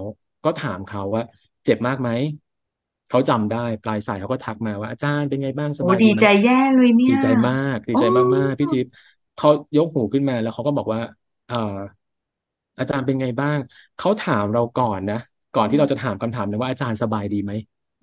[0.46, 1.24] ก็ถามเขาว่า
[1.66, 2.10] เจ็บมากไหม
[3.10, 8.92] เขาจำได้ปลายสายเขาก็ทักมาว่าอาจารย์เป็นไงบ้างสโอ้บายดีดีไหมใจแย่เลยเนี่ดียใจมาก ดีใจโอ้มากๆพี่ทิพย์
[9.36, 11.00] เขายกหูขึ้นมาแล้วเขาก็บอกว่า
[11.48, 11.56] เอ่อ
[12.80, 13.58] อาจารย์เป็นไงบ้าง
[13.98, 15.16] เขาถามเราก่อนนะ
[15.54, 17.52] ก่อนที่เราจะถามคำถามนะว่าอาจารย์สบายดีไหม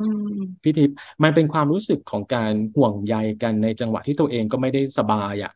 [0.01, 0.27] อืม
[0.63, 5.53] พี่ทิพย์มันเป็นความรู้สึกของการห่วงใยกันในจังหวะที่ตัวเองก็ไม่ได้สบายอะ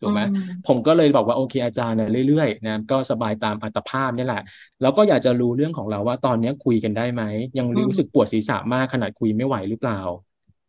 [0.00, 4.42] ถูกไหมอืมผมก็เลยบอกว่าโอเคอาจารย์นะเรื่อยๆนะก็สบายตามอัตภาพนี่แหละ
[4.80, 7.22] แล้วก็อยากจะรู้เรื่องของเราว่าตอนนี้คุยกันได้ไหม
[7.58, 10.00] ยังอืมรู้สึกปวดศีรษะมากขนาดคุยไม่ไหวหรือเปล่า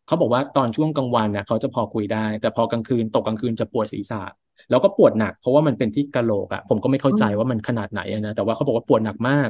[0.06, 4.22] เขาบอกว่าตอนช่วงกลางวันน่ะเขาจะพอคุยได้ แต่พอกลางคืนตกกลางคืนจะปวดศีรษะ
[4.70, 9.48] แล้วก็ปวดหนักเพราะว่ามันเป็นที่กะโหลกอะผมก็ไม่เข้าใจว่ามันขนาดไหนอะนะแต่ว่าเขาบอกว่าปวดหนักมาก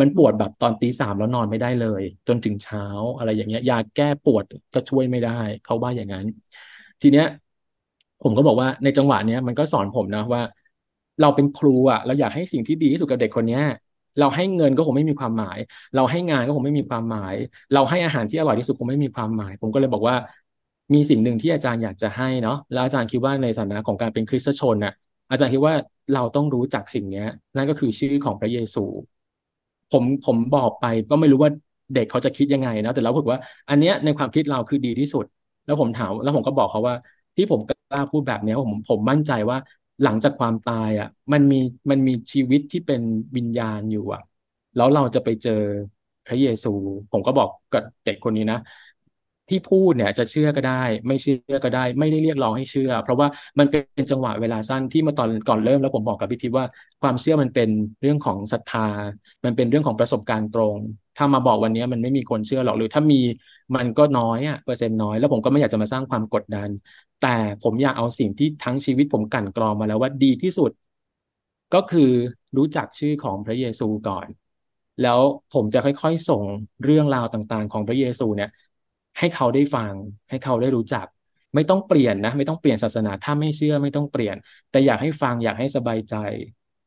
[0.00, 2.82] มันปวดแบบตอนตีสามแล้วนอนไม่ได้เลย จนถึงเช้า
[3.16, 5.30] อะไรอย่างเงี้ยยาแก้ปวดก็ช่วยไม่ได้
[5.62, 6.26] เขาว่าอย่างนั้น
[7.00, 7.26] ทีเนี้ย
[8.22, 10.42] ผมก็บอกว่าในจังหวะเนี้ยมันก็สอนผมนะว่า
[11.20, 13.62] เราเป็นครูอะเราอยากให้สิ่งที่ดีที่สุดกับเด็กคนเนี้ย
[14.18, 15.58] เราให้เงินก็คงไม่มีความหมาย
[15.94, 17.34] เราให้งานก็คงไม่มีความหมาย
[17.72, 20.16] เราให้อาหารที่อร่อยที่สุดคงไม่มีความหมาย ผมก็เลยบอกว่า
[20.94, 24.92] มีสิ่งหนึ่งที่อาจารย์อยากจะให้เนาะแล้วอาจารย์คิดว่าในฐานะของการเป็นคริสตชนน่ะ
[25.30, 25.74] อาจารย์คิดว่า
[26.14, 28.84] เราต้องรู้จักสิ่งเนี้ย นั่นก็คือชื่อของพระเยซู
[29.92, 31.50] ผมผมบอกไปก็ไม่รู้ว่า
[31.94, 35.24] เด็กเขาจะคิดยังไงนะแต่เราบอกว่า อันเนี้ยในความคิดเราคือดีที่สุด
[35.64, 36.94] แล้วผมถาม แล้วผมก็บอกเขาว่า
[37.36, 39.58] ที่ผมกล้าพูดแบบนี้ผมผมมั่นใจว่า
[40.02, 41.56] หลังจากความตายอะ มันมี
[41.90, 43.00] มันมีชีวิตที่เป็น
[43.36, 44.20] วิญญาณอยู่อะ
[44.76, 45.52] แล้วเราจะไปเจอ
[46.26, 46.68] พระเยซู
[47.12, 48.58] ผมก็บอกกับเด็กคนนี้นะ
[49.48, 53.28] ที่พูดเนี่ยจะเชื่อก็ได้ ไม่เชื่อก็ได้ ไม่ได้เรียกร้องให้เชื่อ เพราะว่า
[53.58, 56.66] มันเป็นจังหวะเวลาสั้นที่มาตอนก่อนเริ่มแล้วผมบอกกับพี่ทิพย์ว่า
[57.00, 57.68] ความเชื่อมันเป็น
[58.00, 58.86] เรื่องของศรัทธา
[59.44, 60.76] มันเป็นเรื่องของประสบการณ์ตรง
[61.16, 63.20] ถ้ามาบอกวันนี้มันไม่มีคนเชื่อหรอกหรือถ้ามี
[63.76, 66.70] มันก็น้อยอะเปอร์เซ็นต์น้อยแล้วผมก็ไม่อยากจะมาสร้างความกดดัน
[67.18, 67.28] แต่
[67.62, 70.70] ผมอยากเอาสิ่งที่ทั้งชีวิตผมกั่นกรองมาแล้วว่าดีที่สุด
[71.72, 72.10] ก็คือ
[72.56, 74.28] รู้จักชื่อของพระเยซูก่อน
[75.00, 76.44] แล้วผมจะค่อยๆ ส่ง
[76.82, 78.48] เรื่องราวต่างๆ ของพระเยซูเนี่ย
[79.18, 79.94] ให้เขาได้ฟัง
[80.30, 81.06] ให้เขาได้รู้จัก
[81.54, 84.36] ไม่ต้องเปลี่ยนนะ ไม่ต้องเปลี่ยนศาสนา ถ้าไม่เชื่อไม่ต้องเปลี่ยน
[84.70, 86.14] แต่อยากให้ฟังอยากให้สบายใจ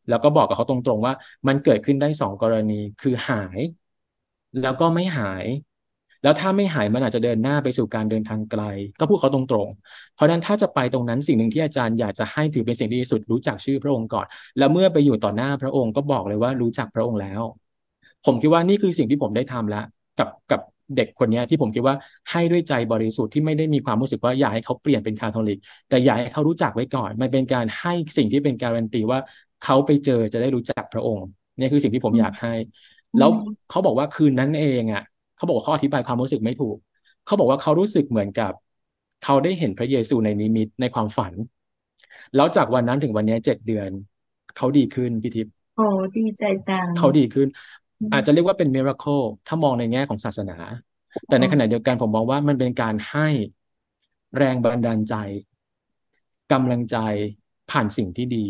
[0.10, 1.14] แล้วก็บอกกับเขาตรงๆว่า
[1.48, 3.60] มันเกิดขึ้นได้สองกรณีคือหาย
[4.62, 5.46] แล้วก็ไม่หาย
[6.24, 8.62] แล้วถ้าไม่หายมันอาจจะเดินหน้าไปสู่การเดินทางไกล
[9.00, 14.26] ก็พูดเขาตรงๆ เพราะนั้นถ้าจะไปตรงนั้นสิ่งหนึ่งที่อาจารย์อยากจะให้ถือเป็นสิ่งที่ดีสุดรู้จักชื่อพระองค์ก่อน
[14.58, 17.42] แล้วเมื่อไปอยู่ต่อหน้าพระองค์ก็บอกเลยว่ารู้จักพระองค์แล้ว
[18.26, 19.84] ผมคิดว่านี่คือสิ่งที่ผมได้ทำแล้ว
[20.18, 20.62] กับกับ
[20.96, 21.96] เด็กคนนี้ที่ผมคิดว่า
[22.32, 29.20] ให้ด้วยใจบริสุทธิ์ที่ไม่ได้มีความรู้สึกว่าอยากให้เขาเปลี่ยนเป็นคาทอลิก แต่อยากให้เขารู้จักไว้ก่อน มันเป็นการให้สิ่งที่เป็นการันตีว่า
[29.64, 32.54] เขาไปเจอจะได้รู้จักพระองค์นี่คือสิ่งที่ผมอยากให้
[33.18, 33.30] แล้ว
[33.70, 35.04] เขาบอกว่าคืนนั้นเองอะ
[35.36, 36.78] เขาบอกว่าเขาอธิบายความรู้สึกไม่ถูก
[37.26, 38.52] เขาบอกว่าเขารู้สึกเหมือนกับ
[39.24, 41.34] เขาได้เห็นพระเยซูในนิมิตในความฝัน
[42.36, 43.90] แล้วจากวันนั้นถึงวันนี้เจ็ดเดือน
[44.58, 45.86] เขาดีขึ้นพี่ทิพย์โอ้
[46.18, 47.48] ดีใจจังเขาดีขึ้น
[48.14, 50.58] อาจจะเรียกว่าเป็นมิราเคิลถ้ามองในแง่ของศาสนา
[51.28, 53.28] แต่ในขณะเดียวกันผมมองว่ามันเป็นการให้
[54.38, 55.16] แรงบันดาลใจ
[56.52, 56.98] กำลังใจ
[57.72, 58.48] ผ่านสิ่งที่ดี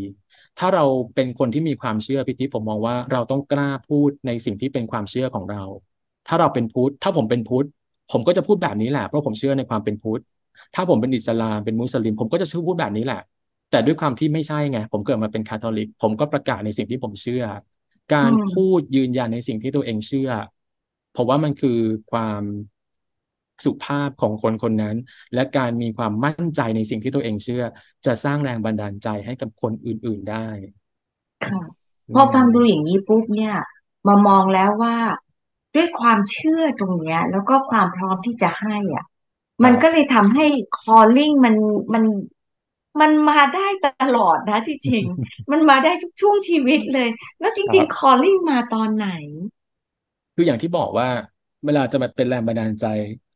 [0.60, 5.64] ถ้าเราเป็นคนที่มีความเชื่อพิธีผมมองว่าเราต้องกล้าพูดในสิ่งที่เป็นความเชื่อของเรา
[6.28, 7.68] ถ้าเราเป็นพุทธ ถ้าผมเป็นพุทธ
[8.12, 10.22] ผมก็จะพูดแบบนี้แหละเพราะผมเชื่อในความเป็นพุทธ
[10.76, 13.22] ถ้าผมเป็นอิสลามเป็นมุสลิม ผมก็จะชื่อพูดแบบนี้แหละ
[13.72, 17.44] แต่ด้วยความที่ไม่ใช่ไง ผมเกิดมาเป็นคาทอลิก ผมก็ประกาศในสิ่งที่ผมเชื่อ
[18.14, 20.32] การพูดยืนยันในสิ่งที่ตัวเองเชื่อ
[21.16, 21.80] ผมว่ามันคือ
[22.12, 22.44] ความ
[23.66, 24.96] สุภาพของคนคนนั้น
[25.34, 27.64] และการมีความมั่นใจในสิ่งที่ตัวเองเชื่อ
[28.06, 30.48] จะสร้างแรงบันดาลใจให้กับคนอื่น ๆได้
[31.46, 31.62] ค่ะ
[32.16, 33.56] พอฟังดูอย่างนี้ปุ๊บเนี่ย
[34.08, 34.96] มามองแล้วว่า
[35.76, 39.06] ด้วยความเชื่อตรงเนี้ย แล้วก็ความพร้อมที่จะให้อะ
[39.64, 40.46] มันก็เลยทำให้
[40.80, 41.56] calling มัน
[41.94, 42.04] มัน
[43.02, 45.04] มันมาได้ตตลอดนะที่จริง
[45.52, 49.10] มันมาได้ทุกช่วงชีวิตเลย แล้วจริง ๆ calling มาตอนไหน
[50.36, 51.08] คืออย่างที่บอกว่า
[51.66, 52.86] เวลาจะมาเป็นแรงบันดาลใจ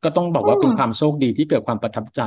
[0.04, 2.22] ก็ต้องบอกว่าเป็นความโชคดีที่เกิดความประทับใจ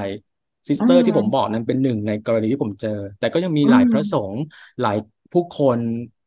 [0.69, 4.43] ซิสเตอร์ที่ผมบอกนั้นเป็นหนึ่งในกรณีที่ผมเจอ แต่ก็ยังมีหลายพระสงฆ์
[4.83, 4.99] หลาย
[5.33, 5.79] ผู้คน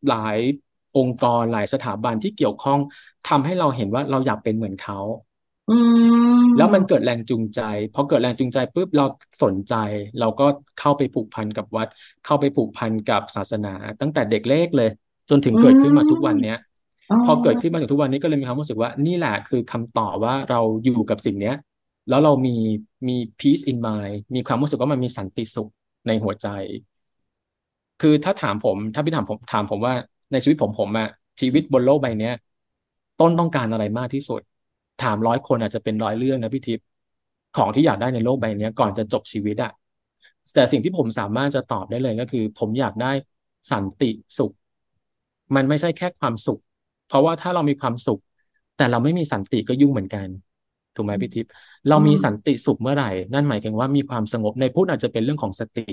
[0.10, 0.38] หลาย
[0.98, 2.80] องค์กรหลายสถาบันที่เกี่ยวข้อง
[3.30, 5.00] ทำให้เราเห็นว่าเราอยากเป็นเหมือนเขา
[6.58, 7.62] แล้วมันเกิดแรงจูงใจ
[7.94, 9.06] พอเกิดแรงจูงใจปุ๊บเรา
[9.44, 9.74] สนใจ
[10.20, 10.46] เราก็
[10.80, 11.88] เข้าไปผูกพันกับวัด
[12.26, 14.90] เข้าไปผูกพันกับศาสนา ตั้งแต่เด็กเล็กเลย
[15.30, 16.58] จนถึงเกิดขึ้นมาทุกวันเนี้ย
[17.26, 21.56] พอเกิดขึ้นมาถึงทุกวันนี้ก็เลยมีความรู้สึกว่านี่แหละคือคำตอบว่าเราอยู่กับสิ่งเนี้ย
[22.10, 22.56] แล้วเรามี
[23.08, 25.70] มี peace in mind มีความรู้สึกว่ามันมีสันติสุข
[26.08, 26.48] ในหัวใจ
[28.02, 29.94] คือถ้าถามผม ถ้าพี่ถามผมถามผมว่า
[30.32, 31.08] ในชีวิตผมผมอะ
[31.42, 32.34] ชีวิตบนโลกใบเนี้ย
[33.18, 34.42] ต้นต้องการอะไรมากที่สุด
[35.04, 36.86] ถามร้อยคนอาจจะเป็นร้อยเรื่องนะพี่ทิพย์
[37.58, 39.72] ของที่อยากได้ในโลกใบนี้ก่อนจะจบชีวิตอะ
[40.54, 43.12] แต่สิ่งที่ผมสามารถจะตอบได้เลยก็คือ ผมอยากได้
[43.72, 44.54] สันติสุข
[45.56, 46.60] มันไม่ใช่แค่ความสุข
[47.08, 48.22] เพราะว่าถ้าเรามีความสุข
[48.78, 50.28] แต่เราไม่มีสันติก็ยุ่งเหมือนกัน
[50.96, 51.52] ถูกไหมพี่ทิพย์
[51.90, 55.88] เรามีสันติสุขเมื่อไหร่ นั่นหมายถึงว่ามีความสงบในพุทธอาจจะเป็นเรื่องของสติ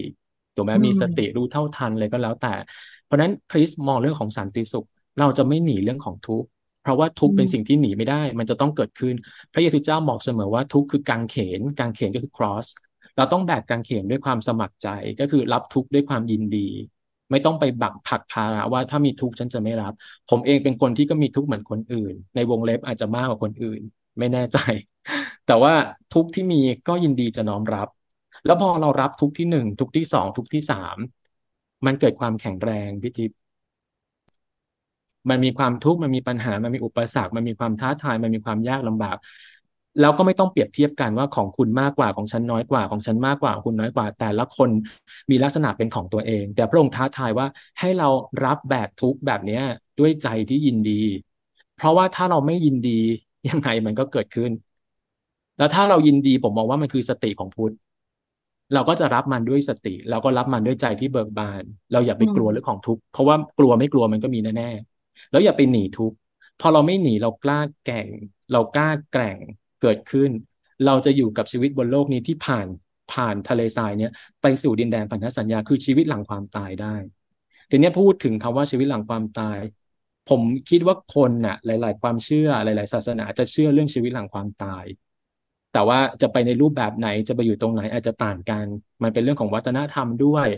[0.55, 2.55] ถูกไหมมีสติรู้เท่าทันเลยก็แล้วแต่
[3.05, 4.87] เพราะนั้นคริสมองเรื่องของสันติสุข
[5.21, 6.49] เราจะไม่หนีเรื่องของทุกข์
[6.83, 9.15] เพราะว่าทุกข์เป็นสิ่งที่หนีไม่ได้ มันจะต้องเกิดขึ้น
[9.53, 12.67] พระเยซูเจ้าบอกเสมอว่าทุกข์คือกางเขนกางเขนก็คือ cross
[13.17, 14.89] เราต้องแบกกางเขนด้วยความสมัครใจ
[15.21, 16.69] ก็คือรับทุกข์ด้วยความยินดี
[17.31, 19.93] ไม่ต้องไปบักผักภาระว่าถ้ามีทุกข์ฉันจะไม่รับ
[20.31, 23.81] ผมเองเป็นคนที่ก็มีทุกข์เหมือนคนอื่น ในวงเล็บอาจจะมากกว่าคนอื่น
[24.19, 24.59] ไม่แน่ใจ
[25.47, 25.75] แต่ว่า
[26.15, 27.89] ทุกข์ที่มีก็ยินดีจะน้อมรับ
[28.45, 30.97] แล้วพอเรารับทุกข์ที่หนึ่งทุกข์ที่สองทุกข์ที่สาม
[31.87, 33.31] มันเกิดความแข็งแรงพิทิพ
[35.31, 39.17] มันมีความทุกข์มันมีปัญหามันมีอุปสรรค มันมีความท้าทาย มันมีความยากลำบาก
[40.01, 44.71] แล้วก็ไม่ต้องเปรียบเทียบกันว่าของคุณมากกว่าของฉันน้อยกว่าของฉันมากกว่าคุณน้อยกว่า แต่ละคน
[45.31, 47.47] มีลักษณะเป็นของตัวเอง แต่พระองค์ท้าทายว่า
[47.81, 48.09] ให้เรา
[48.45, 49.59] รับแบกทุกข์แบบนี้
[49.99, 51.03] ด้วยใจที่ยินดี
[51.77, 53.01] เพราะว่าถ้าเราไม่ยินดี
[53.49, 54.51] ยังไงมันก็เกิดขึ้น
[55.59, 57.73] แล้วถ้าเรายินดีผมมองว่ามันคือสติของพุทธ
[58.75, 64.92] เราก็จะรับมันด้วยสติ เราก็รับมันด้วยใจที่เบิกบาน เราอย่าไปกลัวเรื่องของทุกข์เพราะว่ากลัวไม่กลัวมันก็มีแน่ๆ
[65.31, 66.17] แล้วอย่าไปหนีทุกข์
[66.61, 68.09] พอเราไม่หนีเรากล้าแก่ง
[68.53, 69.39] เรากล้าแกร่ง
[69.83, 70.31] เกิดขึ้น
[70.87, 72.67] เราจะอยู่กับชีวิตบนโลกนี้ที่ผ่าน
[73.13, 76.95] ผ่านทะเลทรายเนี้ยไปสู่ดินแดนพันธสัญญาคือชีวิตหลังความตายได้
[77.71, 79.59] ทีนี้พูดถึงคำว่าชีวิตหลังความตาย
[80.29, 84.85] ผมคิดว่าคนน่ะ หลาย ๆ ความเชื่อหลาย ๆ ศาสนาจะเชื่อเรื่องชีวิตหลังความตาย
[85.73, 88.67] แต่ว่าจะไปในรูปแบบไหนจะไปอยู่ตรงไหนอาจจะต่างกัน
[89.03, 90.49] มันเป็นเรื่องของวัฒนธรรมด้วย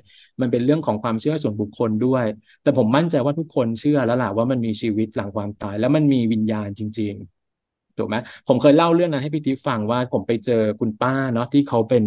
[0.40, 2.24] มันเป็นเรื่องของความเชื่อส่วนบุคคลด้วย
[2.62, 12.04] แต่ผมมั่นใจว่าทุกคนเชื่อแล้วล่ะว่ามันมีชีวิตหลังความตาย แล้วมันมีวิญญาณจริง ๆ ถูกไหมผมเคยเล่าเรื่องนั้นให้พี่ทิพย์ฟังว่าผมไปเจอคุณป้าเนาะที่เขาเป็น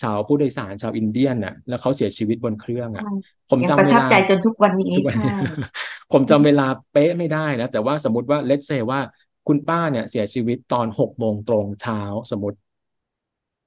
[0.00, 3.06] ชาวผู้โดยสารชาวอินเดียนน่ะ แล้วเขาเสียชีวิตบนเครื่องอะ
[3.50, 5.30] ผมยังจำประเวทับลาใจจนทุกวันนี้ทุกวันใช่นี้
[6.10, 9.00] ผมจำเวลาเป๊ะไม่ได้นะแต่ว่าสมมติว่าเลตเซว่า
[9.50, 12.58] คุณป้าเนี่ยเสียชีวิตตอนหกโมงตรงเช้าสมมติ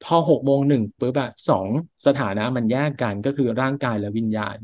[0.04, 1.68] พอหกโมงหนึ่งปุ๊บอะสอง
[2.06, 4.58] สถานะมันแยกกันก็คือร่างกายและวิญญาณ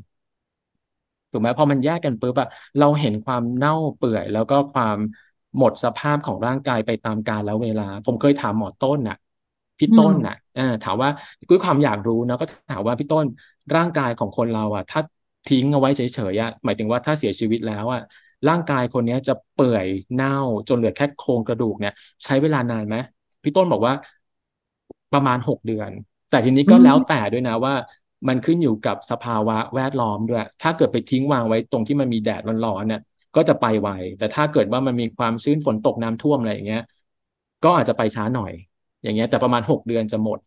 [1.32, 4.98] ถูกไหมพอมันแยกกันปุ๊บอะเราเห็นความเน่าเปื่อย แล้วก็ความ
[5.58, 9.16] หมดสภาพของร่างกายไปตามกาลแล้วเวลา ผมเคยถามหมอต้นน่ะ
[9.80, 11.10] พี่อืต้นมน่ะเออถามว่า
[11.50, 13.26] ด้วยความอยากรู้นะก็ถามว่าพี่ต้น
[13.76, 15.00] ร่างกายของคนเราอะ ถ้า
[15.46, 16.02] ทิ้งเอาไว้เฉ
[16.32, 18.00] ยๆอะหมายถึงว่าถ้าเสียชีวิตแล้วอะ
[18.48, 20.30] ร่างกายคนเนี้ยจะเปื่อยเน่า
[20.68, 22.96] จนเหลือแค่โครงกระดูกเนี่ย ใช้เวลานานไหม
[23.44, 23.94] พี่ต้นบอกว่า
[25.14, 25.92] ประมาณหกเดือน
[26.30, 27.74] แต่ทีนี้อืก็มแล้วแต่ด้วยนะว่า
[28.28, 33.02] มันขึ้นอยู่กับสภาวะแวดล้อมด้วย ถ้าเกิดไปทิ้งวางไว้ตรงที่มันมีแดดร้อนๆเนี่ย
[33.36, 36.82] ก็จะไปไวแต่ถ้าเกิดว่ามันมีความชื้นฝนตกน้ำท่วมอะไรอย่างเงี้ย
[37.64, 38.52] ก็อาจจะไปช้าหน่อย
[39.04, 40.40] อย่างเงี้ย แต่ประมาณหกเดือนจะหมด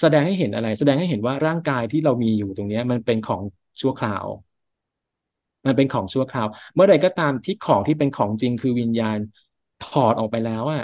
[0.00, 3.42] แสดงให้เห็นอะไร แสดงให้เห็นว่าร่างกายที่เรามีอยู่ตรงเนี้ย มันเป็นของ
[3.80, 4.26] ชั่วคราว
[5.66, 9.18] มันเป็นของชั่วคราว เมื่อใดก็ตามที่ของที่เป็นของจริงคือวิญญาณ
[9.80, 10.82] ถอดออกไปแล้วอะ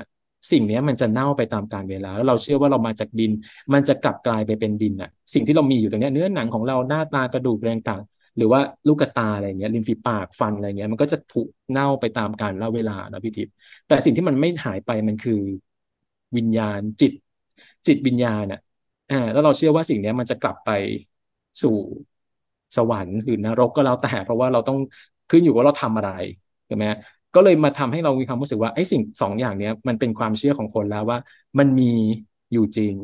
[0.52, 3.32] สิ่งนี้มันจะเน่าไปตามกาลเวลา แล้วเราเชื่อว่าเรามาจากดิน
[3.72, 8.02] มันจะกลับกลายไปเป็นดินอะสิ่งที่เรามีอยู่ตรงนี้เนื้อหนังของเราหน้าตากระดูกอะไรต่าง
[8.36, 11.40] หรือว่าลูกตาอะไรเงี้ยริมฝีปากฟันอะไรเงี้ย มันก็จะผุ
[11.70, 13.52] เน่าไปตามกาลเวลานะพี่ทิพย์
[13.86, 15.40] แต่สิ่งที่มันไม่หายไปมันคือ
[16.36, 17.12] วิญญาณจิต
[17.86, 18.60] จิตวิญญาณอะ
[19.10, 20.70] อ่าแล้วเราเชื่อว่าสิ่งนี้มันจะกลับไป
[21.62, 21.76] สู่
[22.76, 24.78] สวรรค์หรือนรกก็แล้วแต่เพราะว่าเราต้อง
[25.30, 26.10] ขึ้นอยู่ว่าเราทำอะไร
[26.68, 26.86] ถูกไหม
[27.34, 31.18] ก็เลยมาทำให้เรามีความรู้สึกว่าไอ้สิ่งสองอย่างเนี้ยมันเป็นความเชื่อของคนแล้วว่า
[31.58, 31.84] มันมี
[32.52, 32.94] อยู่จริง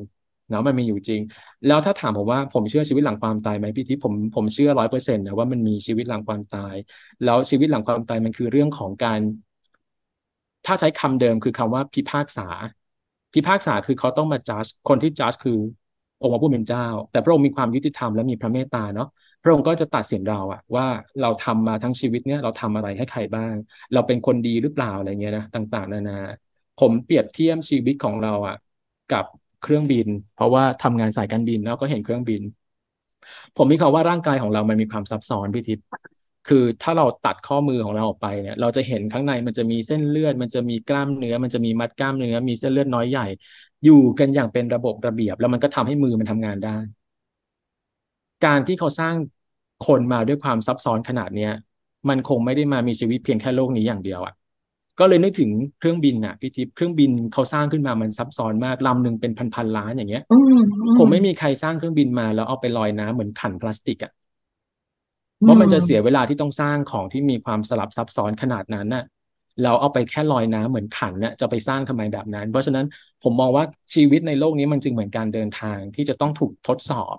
[0.48, 1.20] เนาะมันมีอยู่จริง
[1.66, 6.74] แล้วถ้าถามผมว่าผมเชื่อชีวิตหลังความตายไหมพี่ทิพย์ผมผมเชื่อร้อยเปอร์เซ็นต์นะว่ามันมีชีวิตหลังความตาย
[7.24, 9.20] แล้วชีวิตหลังความตายมันคือเรื่องของการ
[10.66, 12.42] ถ้าใช้คำเดิมคือคำว่าพิพากษา
[13.34, 15.58] พิพากษาคือเขาต้องมาจัดคนที่จัดคือ
[16.22, 19.08] องค์พระผู้เป็นเจ้า แต่พระองค์มีความยุติธรรมและมีพระเมตตาเนาะ
[19.42, 20.86] พระองค์ก็จะตัดสินเราอะว่า
[21.20, 23.54] เราทำมาทั้งชีวิตเนี่ยเราทำอะไรให้ใครบ้าง
[23.92, 26.14] เราเป็นคนดีหรือเปล่าอะไรเงี้ยนะต่าง ๆ นานา
[26.76, 28.56] ผมเปรียบเทียบชีวิตของเราอะ
[29.08, 29.24] กับ
[29.60, 32.42] เครื่องบิน เพราะว่าทำงานสายการบินแล้วก็เห็นเครื่องบิน
[33.56, 35.84] ผมมีความว่าร่างกายของเรามันมีความซับซ้อนพี่ทิพย์
[36.46, 43.26] คือถ้าเราตัดข้อมือของเราออกไปเนี่ย เราจะเห็นข้างในมันจะมีเส้นเลือด มันจะมีกล้ามเนื้อ มันจะมีมัดกล้ามเนื้อ มีเส้นเลือดน้อยใหญ่
[43.84, 46.70] อยู่กันอย่างเป็นระบบระเบียบ แล้วมันก็ทำให้มือมันทำงานได้
[48.44, 49.14] การที่เขาสร้าง
[49.86, 51.50] คนมาด้วยความซับซ้อนขนาดเนี้ย
[52.08, 54.34] มันคงไม่ได้มามีชีวิตเพียงแค่โลกนี้อย่างเดียวอะ
[54.98, 64.12] ก็เลยนึกถึงเครื่องบินอะพี่ทิพย์เครื่องบินเขาสร้างขึ้นมามันซับซ้อนมากลำหนึ่งเป็นพันๆล้านอย่างเงี้ยอืมอืผมมไม่มีใครสร้างเครื่องบินมาแล้วเอาไปลอยน้ำเหมือนขันพลาสติกอะ
[65.42, 69.04] อืเพราะมันจะมเสียเวลาที่ต้องสร้างของที่มีความสลับซับซ้อนขนาดนั้นน่ะ
[69.62, 72.86] เราเอาไปแค่ลอยน้ำเหมือนขันน่ะจะไปสร้างทำไมแบบนั้น เพราะฉะนั้น
[73.22, 77.16] ผมมองว่าชีวิตในโลกนี้มันจึงเหมือนการเดินทางที่จะต้องถูกทดสอบ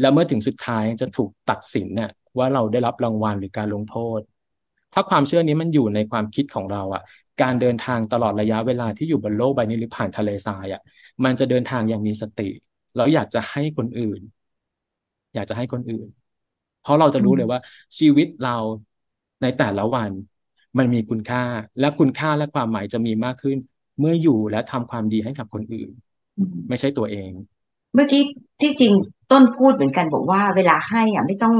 [0.00, 4.20] แล้วเมื่อถึงสุดท้ายจะถูกตัดสินน่ะว่าเราได้รับรางวัลหรือการลงโทษ
[4.94, 7.02] ถ้าความเชื่อนี้มันอยู่ในความคิดของเราอะ
[7.42, 10.82] การเดินทางตลอดระยะเวลาที่อยู่บนโลกใบนี้หรือผ่านทะเลทรายอะ
[11.24, 12.48] มันจะเดินทางอย่างมีสติ
[12.96, 14.20] แล้วอยากจะให้คนอื่น
[15.34, 16.06] อยากจะให้คนอื่น
[16.80, 17.58] เพราะเราจะรู้เลยว่า
[17.98, 18.56] ชีวิตเรา
[19.42, 20.10] ในแต่ละวัน
[20.78, 21.42] มันมีคุณค่า
[21.80, 23.58] และคุณค่าและความหมายจะมีมากขึ้น
[23.98, 25.90] เมื่ออยู่และทำความดีให้กับคนอื่น
[26.68, 27.30] ไม่ใช่ตัวเอง
[27.94, 28.22] เมื่อกี้
[28.62, 28.92] ที่จริง
[29.32, 31.54] ต้นพูดเหมือนกันบอกว่า เวลาให้อะไม่ต้อง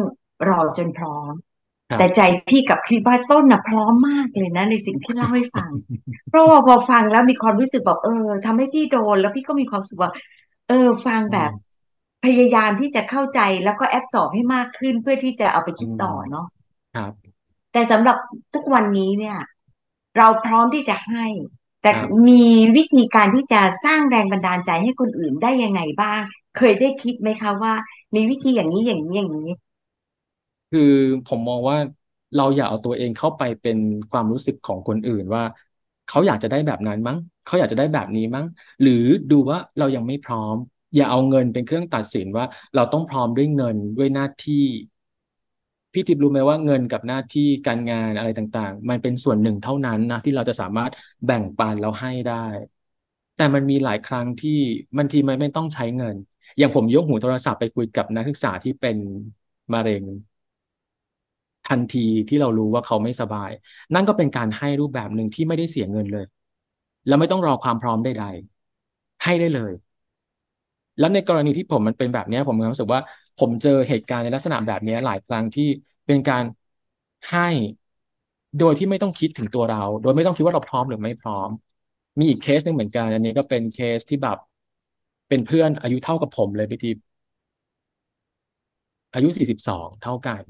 [0.49, 1.33] รอจนพร้อม
[1.91, 5.71] ครับแต่ใจพี่กับคิดว่าต้นน่ะพร้อมมากเลยนะ ในสิ่งที่เล่าให้ฟัง
[6.29, 10.11] เพราะว่าพอฟังแล้วมีความรู้สึกแบบเออทำให้พี่โดน แล้วพี่ก็มีความรู้สึกว่า
[10.69, 11.51] เออ ฟังอืแบมบ
[12.25, 16.47] พยายามที่จะเข้าใจแล้วก็แอบสอบให้มากขึ้นเพื่อที่จะเอาไปอืคิดมต่อเนาะ
[16.93, 17.35] ครับ
[17.73, 18.17] แต่สำหรับ
[18.55, 19.37] ทุกวันนี้เนี่ย
[20.17, 21.25] เราพร้อมที่จะให้
[21.85, 22.45] แต่ครับมี
[22.77, 26.21] วิธีการที่จะสร้างแรงบันดาลใจให้คนอื่นได้ยังไงบ้าง
[26.57, 27.75] เคยได้คิดไหมคะว่า
[28.15, 29.51] มีวิธีอย่างนี้อย่างนี้อย่างนี้
[30.71, 30.81] คือ
[31.27, 31.77] ผมมองว่า
[32.35, 33.79] เราอย่าเอาตัวเองเข้าไปเป็น
[34.11, 35.43] ความรู้สึกของคนอื่นว่า
[36.07, 38.47] เขาอยากจะได้แบบนั้นมั้ง เขาอยากจะได้แบบนี้มั้ง
[38.81, 38.93] หรือ
[39.31, 40.57] ดูว่าเรายังไม่พร้อม
[40.95, 42.45] อย่าเอาเงินเป็นเครื่องตัดสินว่า
[42.75, 44.55] เราต้องพร้อมด้วยเงินด้วยหน้าที่
[45.95, 50.93] พี่ทิพย์รู้ไหมว่าเงินกับหน้าที่การงานอะไรต่างๆ มันเป็นส่วนหนึ่งเท่านั้นนะที่เราจะสามารถ
[51.27, 52.35] แบ่งปันเราให้ได้
[53.37, 54.51] แต่มันมีหลายครั้งที่
[54.97, 56.17] มันทีมันไม่ต้องใช้เงิน
[56.59, 58.97] อย่างผมยกหูโทรศัพท์ไปคุยกับนักศึกษาที่เป็น
[59.73, 60.05] มะเร็ง
[61.69, 63.51] ทันทีที่เรารู้ว่าเขาไม่สบาย
[63.95, 66.25] นั่นก็เป็นการให้รูปแบบหนึ่งที่ไม่ได้เสียเงินเลย
[67.07, 69.73] แล้วไม่ต้องรอความพร้อมใดๆให้ได้เลย
[70.99, 73.03] แล้วในกรณีที่ผมมันเป็นแบบนี้ผมมีความรู้สึกว่า
[73.37, 75.63] ผมเจอเหตุการณ์ในลักษณะแบบนี้หลายครั้งที่
[76.07, 76.45] เป็นการ
[77.31, 77.41] ให้
[78.59, 81.51] โดยที่ไม่ต้องคิดถึงตัวเรา โดยไม่ต้องคิดว่าเราพร้อมหรือไม่พร้อม
[82.19, 84.37] มีอีกเคสหนึ่งเหมือนกัน อันนี้ก็เป็นเคสที่แบบ
[85.29, 87.03] เป็นเพื่อนอายุเท่ากับผมเลยพี่ทิพย์
[89.15, 90.45] อายุสี่สิบสองเท่ากัน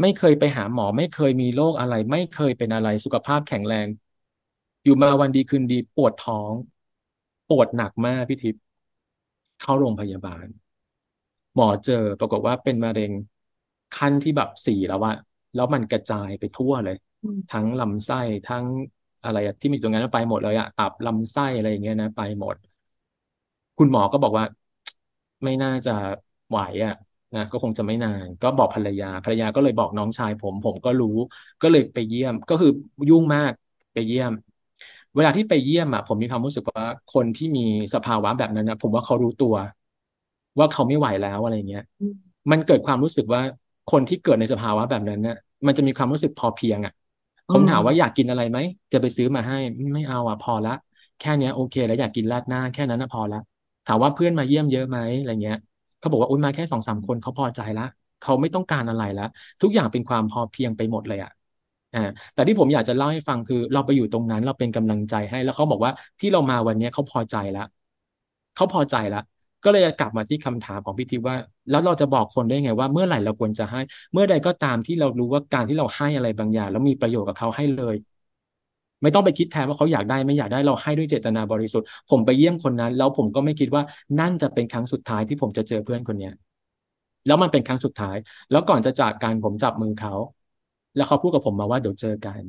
[0.00, 3.88] ไม่เคยไปหาหมอ ไม่เคยมีโรคอะไร ไม่เคยเป็นอะไรสุขภาพแข็งแรง
[4.84, 6.54] อยู่มาวันดีคืนดีปวดท้อง
[7.48, 8.62] ปวดหนักมากพี่ทิพย์
[9.64, 10.46] เข้าโรงพยาบาล
[11.54, 13.12] หมอเจอปรากฏว่าเป็นมะเร็ง
[13.92, 15.14] ขั้นที่แบบสี่แล้วอะ
[15.54, 16.94] แล้วมันกระจายไปทั่วเลย
[17.48, 18.64] ทั้งลำไส้ทั้ง
[19.22, 22.56] อะไรอะที่มีตรงนั้นไปหมดเลยอะตับลำไส้อะไรอย่างเงี้ยนะไปหมด
[23.78, 24.44] คุณหมอก็บอกว่า
[25.44, 25.90] ไม่น่าจะ
[26.48, 26.92] ไหวอะ
[27.34, 31.08] นะก็คงจะไม่นาน ก็บอกภรรยาภรรยาก็เลยบอกน้องชายผม ผมก็รู้
[31.62, 32.68] ก็เลยไปเยี่ยม ก็คือ
[33.08, 33.52] ยุ่งมาก
[33.92, 34.32] ไปเยี่ยม
[35.16, 37.60] เวลาที่ไปเยี่ยมอะผมมีความรู้สึกว่าคนที่มี
[37.94, 39.54] สภาวะแบบนั้นนะผมว่าเขารู้ตัว
[40.58, 41.82] ว่าเขาไม่ไหวแล้วอะไรเงี้ย
[42.50, 43.40] มันเกิดความรู้สึกว่า
[43.86, 46.92] คนที่เกิดในสภาวะแบบนั้นเนี่ยมันจะมีความรู้สึกพอเพียงอะ
[47.50, 48.58] ผมถามว่าอยากกินอะไรไหม
[48.92, 49.56] จะไปซื้อมาให้
[49.94, 50.70] ไม่เอาอะพอละ
[51.18, 53.38] แค่นี้โอเค แล้วอยากกินราดหน้าแค่นั้นนะพอละ
[53.86, 55.56] ถามว่าเพื่อนมาเยี่ยมเยอะไหมอะไรเงี้ย
[55.98, 57.84] เขาบอกว่าอุ้ยมาแค่สองสามคนเขาพอใจละ
[58.20, 59.24] เขาไม่ต้องการอะไรละ
[59.60, 61.30] ทุกอย่างเป็นความพอเพียงไปหมดเลยอะ
[61.94, 62.00] อ่า
[62.34, 67.62] แต่ที่ผมอยากจะเล่าให้ฟังคือ เราไปอยู่ตรงนั้นเราเป็นกำลังใจให้ แล้วเขาบอกว่าที่เรามาวันนี้เขาพอใจแล้ว
[68.54, 69.20] เขาพอใจแล้ว
[69.64, 71.36] ก็เลยกลับมาที่คำถามของพี่ทิพย์ว่า
[71.70, 73.80] แล้วเราจะบอกคนได้ไงว่าเมื่อไหร่เราควรจะให้
[74.12, 77.94] เมื่อใดก็ตามที่เรารู้ว่าการที่เราให้อะไรบางอย่าง แล้วมีประโยชน์กับเขาให้เลย
[79.02, 83.82] ไม่ต้องไปคิดแทนว่าเขาอยากได้ไม่อยากได้เราให้ด้วยเจตนาบริสุทธิ์ ผมไปเยี่ยมคนนั้น แล้วผมก็ไม่คิดว่า
[84.18, 86.32] นั่นจะเป็นครั้งสุดท้ายที่ผมจะเจอเพื่อนคนเนี้ย
[87.26, 88.16] แล้วมันเป็นครั้งสุดท้าย
[88.50, 90.14] แล้วก่อนจะจากการผมจับมือเขา
[90.94, 92.42] แล้วเขาพูดกับผมมาว่าเดี๋ยวเจอกัน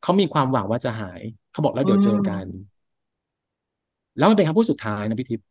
[0.00, 2.46] เขามีความหวังว่าจะหาย เขาบอกแล้วเดี๋ยวเจอกัน
[4.16, 5.46] แล้วมันเป็นคำพูดสุดท้ายนะพี่ทิพย์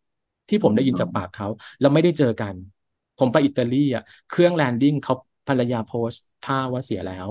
[0.49, 1.47] ที่ผมได้ยินจากปากเขา
[1.79, 2.55] แล้วไม่ได้เจอกัน
[3.17, 5.13] ผมไปอิตาลีอะเครื่องแลนดิ้งเขา
[5.47, 7.27] ภรรยาโพสต์ท่าว่าเสียแล้ว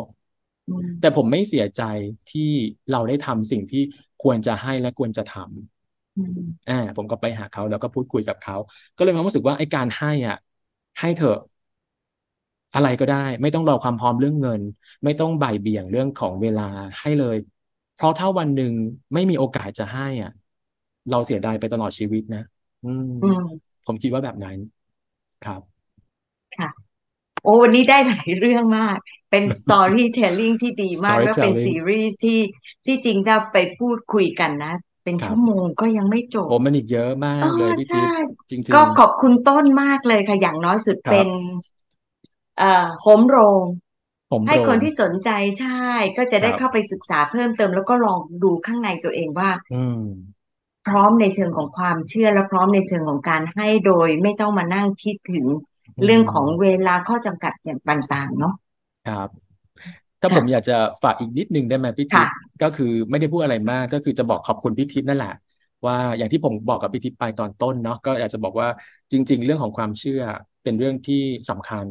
[1.00, 1.82] แต่ผมไม่เสียใจ
[2.28, 2.40] ที่
[2.90, 3.82] เราได้ทำสิ่งที่
[4.22, 8.54] ควรจะให้และควรจะทำอ่าผมก็ไปหาเขาแล้วก็พูดคุยกับเขา
[8.94, 10.36] ก็เลยมีความรู้สึกว่าไอ้การให้อะ
[10.98, 11.36] ให้เถอะ
[12.74, 14.62] อะไรก็ได้ ไม่ต้องรอความพร้อมเรื่องเงิน
[15.04, 16.62] ไม่ต้องบ่ายเบี่ยงเรื่องของเวลา
[17.00, 17.36] ให้เลย
[17.94, 18.72] เพราะถ้าวันหนึ่ง
[19.14, 20.30] ไม่มีโอกาสจะให้อะ
[21.08, 22.40] เราเสียดายไปตลอดชีวิตนะ
[22.82, 23.04] อืม
[23.84, 24.58] ผมคิดว่าแบบนั้น
[25.40, 25.62] ครับ
[26.56, 26.68] ค่ะ
[27.44, 28.98] โอ้วันนี้ได้หลายเรื่องมาก
[29.30, 32.40] เป็นสตอรี่เทลลิ่งที่ดีมากแล้วเป็นซีรีส์ที่
[32.86, 38.14] ที่จริงถ้าไปพูดคุยกันนะ เป็นชั่วโมงก็ยังไม่จบโอ้มันอีกเยอะมากเลยพี่ทิพย์
[38.50, 41.69] จริงๆ ก็ขอบคุณต้นมากเลยค่ะ อย่างน้อยสุดเป็นเอ่อ
[43.00, 43.64] โฮมโรง
[44.46, 45.84] ให้คนที่สนใจใช่
[46.16, 50.00] ก็จะได้เข้าไปศึกษาเพิ่มเติม แล้วก็ลองดูข้างในตัวเองว่าอืม
[50.88, 55.46] พร้อมในเชิงของความเชื่อและพร้อมในเชิงของการให้โดยไม่ต้องมานั่งคิดถึง
[56.04, 58.54] เรื่องของเวลาข้อจำกัดอย่างต่างๆเนาะ
[59.06, 59.28] ครับ
[60.20, 65.34] ถ้าผมอยากจะฝากอีกนิดนึงได้ไหมพี่ทิพย์ก็คือไม่ได้พูดอะไรมากก็คือจะบอกขอบคุณพี่ทิพย์นั่นแหละ
[65.86, 68.68] ว่าอย่างที่ผมบอกกับพี่ทิพย์ไปตอนต้นเนาะก็อยากจะบอกว่า
[69.12, 70.22] จริง ๆ เรื่องของความเชื่อ
[70.62, 71.86] เป็นเรื่องที่สำคัญ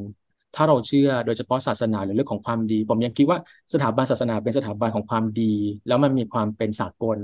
[0.56, 3.40] ถ้าเราเชื่อโดยเฉพาะศาสนาหรือเรื่องของความดี ผมยังคิดว่า
[3.74, 5.54] สถาบันศาสนาเป็นสถาบันของความดี
[5.88, 7.18] แล้วมันมีความเป็นสากล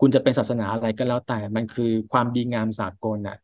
[0.00, 3.36] คุณจะเป็นศาสนาอะไรก็แล้วแต่มันคือความดีงามสากลน่ะ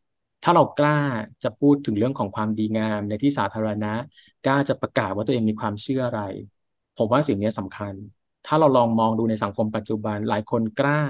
[0.43, 0.99] ถ้าเรากล้า
[1.43, 3.93] จะพูดถึงเรื่องของความดีงามในที่สาธารณะ
[4.45, 6.21] กล้าจะประกาศว่าตัวเองมีความเชื่ออะไร
[6.97, 7.93] ผมว่าสิ่งนี้สำคัญ
[8.45, 11.01] ถ้าเราลองมองดูในสังคมปัจจุบันหลายคนกล้า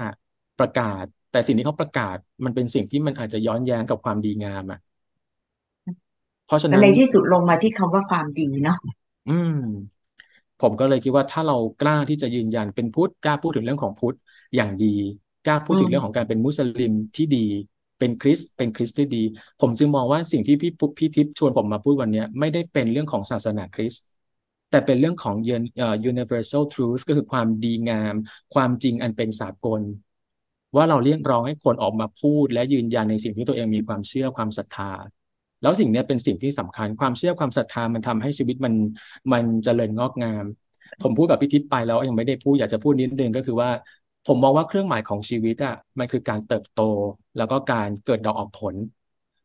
[0.58, 4.78] ประกาศ แต่สิ่งที่เขาประกาศมันเป็นสิ่งที่มันอาจจะย้อนแย้งกับความดีงามอะ
[6.48, 8.78] เพราะฉะนั้นในที่สุดลงมาที่คำว่าความดีเนาะ
[9.30, 9.58] อืม
[10.62, 14.16] ผมก็เลยคิดว่าถ้าเรากล้าที่จะยืนยันเป็นพุทธกล้าพูดถึงเรื่องของพุทธ
[14.56, 14.94] อย่างดี
[15.46, 17.46] กล้าพูดถึงเรื่องของการเป็นมุสลิมที่ดี
[17.98, 19.22] เป็นคริสเป็นคริสที่ดี
[19.60, 24.02] ผมจึงมองว่าสิ่งที่พี่ปุ๊พี่ทิพย์ชวนผมมาพูดวันนี้ไม่ได้เป็นเรื่องของศาสนาคริสต์
[24.70, 25.36] แต่เป็นเรื่องของ
[26.10, 28.14] universal truth ก็คือความดีงาม
[28.54, 29.80] ความจริงอันเป็นสากล
[30.76, 34.92] ว่าเราเรียกร้องให้คนออกมาพูด และยืนยันในสิ่งที่ตัวเองมีความเชื่อความศรัทธา
[35.62, 38.74] แล้วสิ่งนี้เป็นสิ่งที่สำคัญความเชื่อความศรัทธามันทำให้ชีวิตมัน
[39.32, 40.44] มันเจริญงอกงาม
[41.02, 43.70] ผมพูดกับพี่ทิพย์ไปแล้วยังไม่ได้พูดอยากจะพูดนิดนึงก็คือว่า
[44.26, 46.82] ผมมองว่าเครื่องหมายของชีวิตอะมันคือการเติบโต
[47.36, 48.74] แล้วก็การเกิดดอกออกผล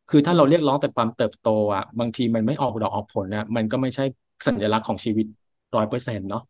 [0.09, 4.03] คือถ้าเราเรียกร้องแต่ความเติบโตอะบางทีมันไม่ออกดอกออกผลนะมันก็ไม่ใช่
[4.47, 5.25] สัญลักษณ์ของชีวิต
[5.75, 6.43] ร้อยเปอร์เซ็นต์เนาะ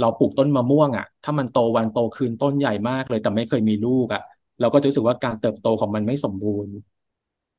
[0.00, 4.22] เราปลูกต้นมะม่วงอะ ถ้ามันโตวันโตคืนต้นใหญ่มากเลยแต่ไม่เคยมีลูกอะ
[4.60, 6.72] เราก็จะรู้สึกว่าการเติบโตของมันไม่สมบูรณ์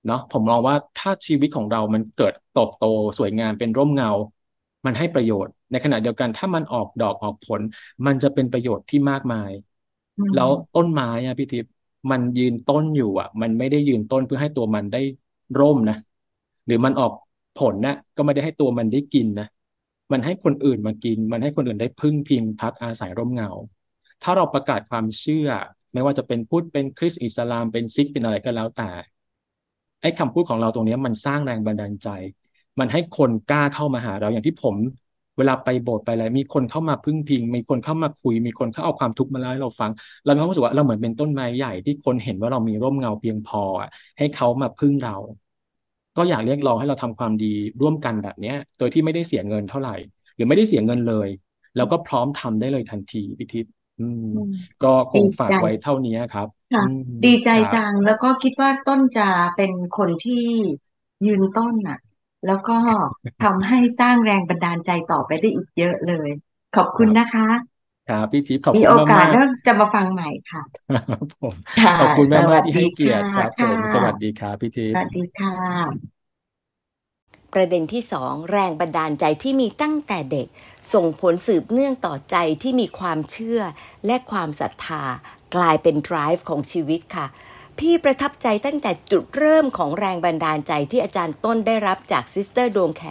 [0.05, 2.85] เนาะผมมองว่าถ้าชีวิตของเรามันเกิดเติบโต
[3.17, 4.09] สวยงามเป็นร่มเงา
[4.85, 7.61] มันให้ประโยชน์ ในขณะเดียวกันถ้ามันออกดอกออกผล
[8.05, 9.51] มันจะเป็นประโยชน์ที่มากมาย
[10.35, 11.71] แล้วต้นไม้อะพี่ทิพย์
[12.11, 15.01] มันยืนต้นอยู่อะ มันไม่ได้ยืนต้นเพื่อให้ตัวมันได้
[15.59, 15.97] ร่มนะ
[16.65, 17.11] หรือมันออก
[17.59, 19.47] ผลนะก็ไม่ได้ให้ตัวมันได้กินนะ
[20.11, 23.49] มันให้คนอื่นมากิน มันให้คนอื่นได้พึ่งพิงพักอาศัยร่มเงา
[24.23, 25.49] ถ้าเราประกาศความเชื่อ
[25.93, 28.89] ไม่ว่าจะเป็นพุทธเป็นคริสต์อิสลามเป็นซิกเป็นอะไรก็แล้วแต่
[30.01, 32.07] ไอ้คำพูดของเราตรงนี้มันสร้างแรงบันดาลใจ
[32.79, 34.75] มันให้คนกล้าเข้ามาหาเราอย่างที่ผม
[35.37, 39.91] เวลาไปโบสถ์ไปอะไรมีคนเข้ามาพึ่งพิง มีคนเข้ามาคุย มีคนเข้าเอาความทุกข์มาเล่าให้เราฟัง
[40.23, 43.61] เรามีความรู้สึกว่าเราเหมือนเป็นต้นไม้ใหญ่ที่คนเห็นว่าเรามีร่มเงาเพียงพอ
[44.17, 45.15] ให้เขามาพึ่งเรา
[46.17, 49.95] ก็อยากเรียกร้องให้เราทำความดีร่วมกันแบบเนี้ยโดยที่ไม่ได้เสียเงินเท่าไหร่
[50.35, 51.29] หรือไม่ได้เสียเงินเลย
[51.75, 53.71] แล้วก็พร้อมทำได้เลยทันทีพิทิพย์
[54.83, 56.47] ก็คงฝากไว้เท่านี้ครับ
[57.25, 60.45] ดีใจจังแล้วก็คิดว่าต้นจะเป็นคนที่
[61.25, 61.99] ยืนต้นอะ
[62.45, 62.77] แล้วก็
[63.43, 66.29] ทำให้สร้างแรงบันดาลใจต่อไปได้อีกเยอะเลย
[66.75, 67.47] ขอบคุณนะคะ
[68.09, 70.61] ครับพี่ทิพย์ขอบคุณมากมีโอกาสแล้วจะมาฟังใหม่ค่ะ
[71.99, 75.53] ขอบคุณมากที่ให้เกียรติครับผมสวัสดีครับพี่ทิพย์สวัสดีค่ะ
[77.53, 80.47] ประเด็นที่สองแรงบันดาลใจที่มีตั้งแต่เด็ก
[80.93, 83.61] ส่งผลสืบเนื่องต่อใจที่มีความเชื่อ
[84.05, 85.03] และความศรัทธา
[85.55, 87.27] กลายเป็น drive ของชีวิตค่ะ
[87.79, 93.03] พี่ประทับใจตั้งแต่จุดเริ่มของแรงบันดาลใจที่อาจารย์ต้นได้รับจากซิสเตอร์ดวงแข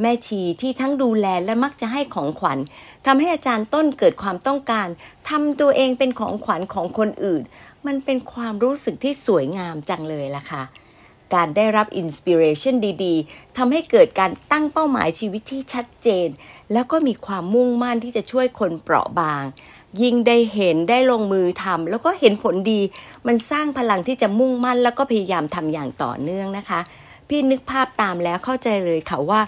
[0.00, 2.58] แม่ชีที่ทั้งดูแลและมักจะให้ของขวัญ
[3.06, 4.88] ทำให้อาจารย์ต้นเกิดความต้องการ
[5.28, 7.42] ทำตัวเองเป็นของขวัญของคนอื่น
[7.86, 10.62] มันเป็นความรู้สึกที่สวยงามจังเลยล่ะค่ะ
[11.34, 12.74] การได้รับอินสปิเรชัน
[13.04, 16.28] ดีๆทำให้เกิดการตั้งเป้าหมายชีวิตที่ชัดเจน
[16.72, 19.44] แล้วก็มีความมุ่งมั่นที่จะช่วยคนเปราะบาง
[20.02, 22.80] ยิ่งได้เห็นได้ลงมือทำแล้วก็เห็นผลดี
[23.26, 26.80] มันสร้างพลังที่จะมุ่งมั่น แล้วก็พยายามทำอย่างต่อเนื่องนะคะ
[27.28, 29.40] พี่นึกภาพตามแล้วเข้าใจเลยค่ะว่า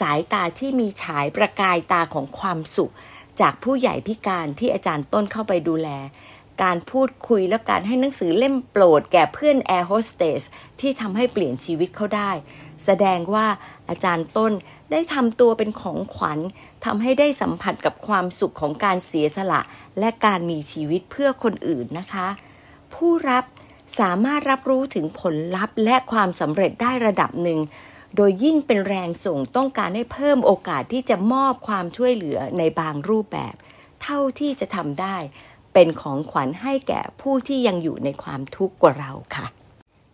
[0.00, 2.92] สายตาที่มีฉายประกายตาของความสุข
[3.40, 5.88] จากผู้ใหญ่พิการที่อาจารย์ต้นเข้าไปดูแล
[6.62, 10.42] การพูดคุยและการให้หนังสือเล่มโปรดแก่เพื่อนแอร์โฮสเตส
[10.80, 12.30] ที่ทำให้เปลี่ยนชีวิตเขาได้
[12.84, 13.46] แสดงว่า
[13.88, 14.52] อาจารย์ต้น
[14.90, 16.38] ได้ทำตัวเป็นของขวัญ
[16.84, 19.60] ทำให้ได้สัมผัสกับความสุขของการเสียสละ
[19.98, 22.28] และการมีชีวิตเพื่อคนอื่นนะคะ
[22.94, 23.44] ผู้รับ
[24.00, 27.60] สามารถรับรู้ถึงผลลัพธ์และความสำเร็จได้ระดับหนึ่ง
[28.16, 33.54] โดยยิ่งเป็นแรงส่งต้องการให้เพิ่มโอกาสที่จะมอบความช่วยเหลือในบางรูปแบบ
[34.02, 35.16] เท่าที่จะทำได้
[35.74, 39.46] เป็นของขวัญให้แก่ผู้ที่ยังอยู่ในความทุกข์กว่าเราค่ะ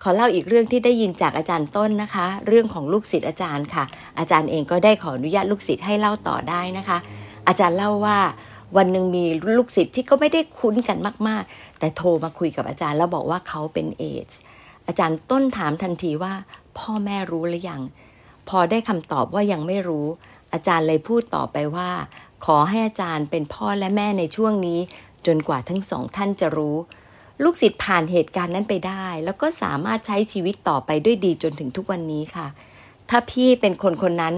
[0.02, 3.84] ขอเล่าอีกเรื่องที่ได้ยินจากอาจารย์ต้นนะคะ เรื่องของลูกศิษย์อาจารย์ค่ะ
[4.18, 6.98] อาจารย์เองก็ได้ขออนุญาตลูกศิษย์ให้เล่าต่อได้นะคะ
[7.48, 8.18] อาจารย์เล่าว่า
[8.76, 9.24] วันหนึ่งมี
[9.56, 10.98] ลูกศิษย์ที่ก็ไม่ได้คุ้นกัน
[11.28, 14.30] มากๆ แต่โทรมาคุยกับอาจารย์แล้วบอกว่าเขาเป็นเอช
[14.86, 16.32] อาจารย์ต้นถามทันทีว่า
[16.78, 17.82] พ่อแม่รู้หรือยัง
[18.48, 20.06] พอได้คำตอบว่ายังไม่รู้
[20.52, 21.90] อาจารย์เลยพูดต่อไปว่า
[22.46, 24.80] ขอให้อาจารย์เป็นพ่อและแม่ในช่วงนี้
[25.26, 26.76] จนกว่าทั้งสองท่านจะรู้
[27.42, 32.46] ลูกศิษย์ผ่านเหตุการณ์นั้นไปได้ แล้วก็สามารถใช้ชีวิตต่อไปด้วยดีจนถึงทุกวันนี้ค่ะ
[33.10, 34.34] ถ้าพี่เป็นคนคนนั้น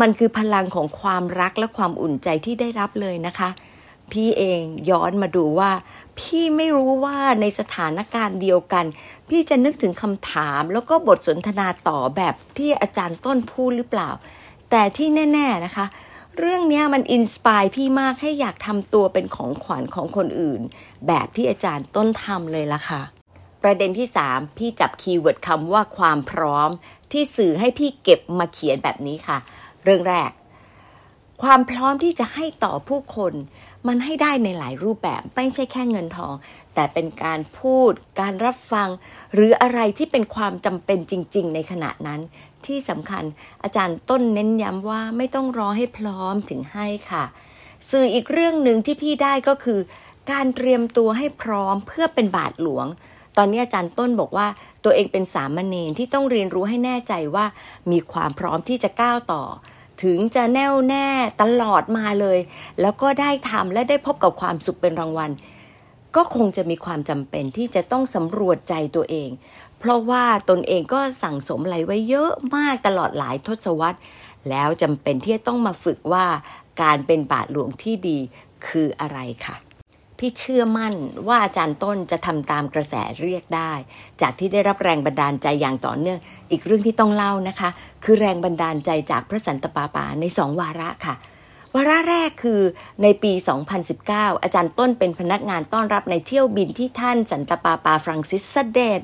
[0.00, 3.50] มันคือพลังของความรักและความอุ่นใจที่ได้รับเลยนะคะ
[4.12, 5.70] พี่เองย้อนมาดูว่า
[6.18, 8.84] พี่ไม่รู้ว่าในสถานการณ์เดียวกัน
[9.28, 14.10] พี่จะนึกถึงคำถาม แล้วก็บทสนทนาต่อแบบที่อาจารย์ต้นพูดหรือเปล่า
[14.70, 15.86] แต่ที่แน่ ๆนะคะ
[16.38, 20.60] เรื่องนี้มัน inspire พี่มากให้อยากทำตัวเป็นของขวัญของคนอื่น
[21.06, 23.02] แบบที่อาจารย์ต้นทำเลยล่ะค่ะ
[23.62, 26.70] ประเด็นที่ 3 พี่จับ keyword คำว่าความพร้อม
[27.12, 29.38] ที่สื่อให้พี่เก็บมาเขียนแบบนี้ค่ะ
[29.84, 30.30] เรื่องแรก
[31.42, 33.32] ความพร้อมที่จะให้ต่อผู้คน
[33.86, 36.34] มันให้ได้ในหลายรูปแบบไม่ใช่แค่เงินทอง
[36.74, 38.88] แต่เป็นการพูด การรับฟัง
[39.34, 42.20] หรืออะไรที่เป็นความจำเป็นจริง ๆ ในขณะนั้น
[42.68, 43.24] ที่สำคัญ
[43.62, 47.24] อาจารย์ต้นเน้นย้ำว่าไม่ต้องรอให้พร้อมถึงให้ค่ะ
[47.90, 49.80] สื่ออีกเรื่องหนึ่งที่พี่ได้ก็คือ
[50.30, 52.86] การเตรียมตัวให้พร้อมเพื่อเป็นบาทหลวง
[53.36, 54.46] ตอนนี้อาจารย์ต้นบอกว่า
[54.84, 57.46] ตัวเองเป็นสามเณรที่ต้องเรียนรู้ให้แน่ใจว่า
[57.90, 59.42] มีความพร้อมที่จะก้าวต่อ
[60.02, 61.08] ถึงจะแน่วแน่
[61.42, 62.38] ตลอดมาเลย
[62.80, 65.30] แล้วก็ได้ทำและได้พบกับความสุขเป็นรางวัล
[66.16, 69.30] ก็คงจะมีความจำเป็นที่จะต้องสำรวจใจตัวเอง
[69.86, 73.98] เพราะว่าตนเองก็สั่งสมอะไรไว้เยอะมากตลอดหลายทศวรรษ
[74.50, 76.26] แล้วจำเป็นที่จะต้องมาฝึกว่า
[76.82, 78.18] การเป็นบาทหลวงที่ดี
[78.66, 79.56] คืออะไรค่ะ
[80.18, 80.94] พี่เชื่อมั่น
[81.26, 83.72] ว่าอาจารย์ต้นจะทำตามกระแสเรียกได้
[84.20, 86.18] จากที่ได้รับแรงบันดาลใจอย่างต่อเนื่อง
[86.50, 87.70] อีกเรื่องที่ต้องเล่านะคะ
[88.04, 91.14] คือแรงบันดาลใจจากพระสันตะปาปาในสองวาระค่ะ
[91.74, 92.60] วาระแรกคือ
[93.02, 93.32] ในปี
[93.88, 99.02] 2019 อาจารย์ต้นเป็นพนักงานต้อนรับในเที่ยวบินที่ท่านสันตปาปาฟรังซิสเสเดต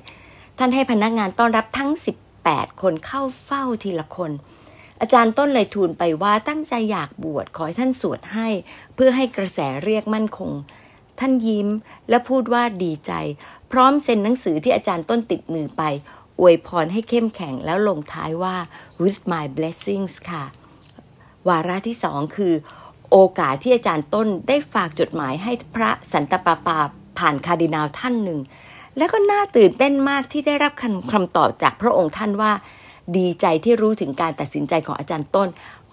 [0.62, 1.90] ท่านให้พนักงานต้อนรับทั้ง
[2.36, 4.32] 18 คนเข้าเฝ้าทีละคน
[5.00, 8.48] อาจารย์ต้นเลยทูลไปว่าตั้งใจอยากบวชขอให้ท่านสวดให้
[8.94, 10.52] เพื่อให้กระแสเรียกมั่นคง
[11.18, 11.68] ท่านยิ้ม
[12.08, 13.12] และพูดว่าดีใจ
[13.72, 15.82] พร้อมเซ็นหนังสือที่อาจารย์ต้นติดมือไป
[16.40, 18.56] อวยพรให้เข้มแข็งแล้วลงท้ายว่า
[19.02, 20.44] with my blessings ค่ะ
[21.48, 22.54] วาระที่สองคือ
[23.10, 26.78] โอกาสที่อาจารย์ต้นได้ฝากจดหมายให้พระสันตะปาปา
[27.18, 28.40] ผ่านคาร์ดินาลท่านหนึ่ง
[28.96, 32.52] แล้วก็น่าตื่นเต้นมากที่ได้รับคำคำตอบจากพระองค์ท่านว่า
[33.16, 35.48] ดีใจที่รู้ถึงการตัดสินใจของอาจารย์ต้น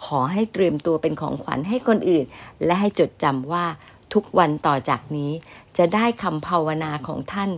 [0.06, 2.26] ขอให้เตรียมตัวเป็นของขวัญให้คนอื่น
[2.66, 3.66] และให้จดจำว่า
[4.14, 5.32] ทุกวันต่อจากนี้
[5.78, 7.50] จะได้คำภาวนาของท่าน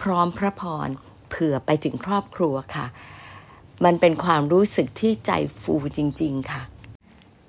[0.00, 0.88] พร้อมพระพร
[1.28, 2.86] เผื่อไปถึงครอบครัวค่ะ
[3.84, 5.30] มันเป็นความรู้สึกที่ใจ
[5.60, 6.62] ฟูจริง ๆ ค่ะ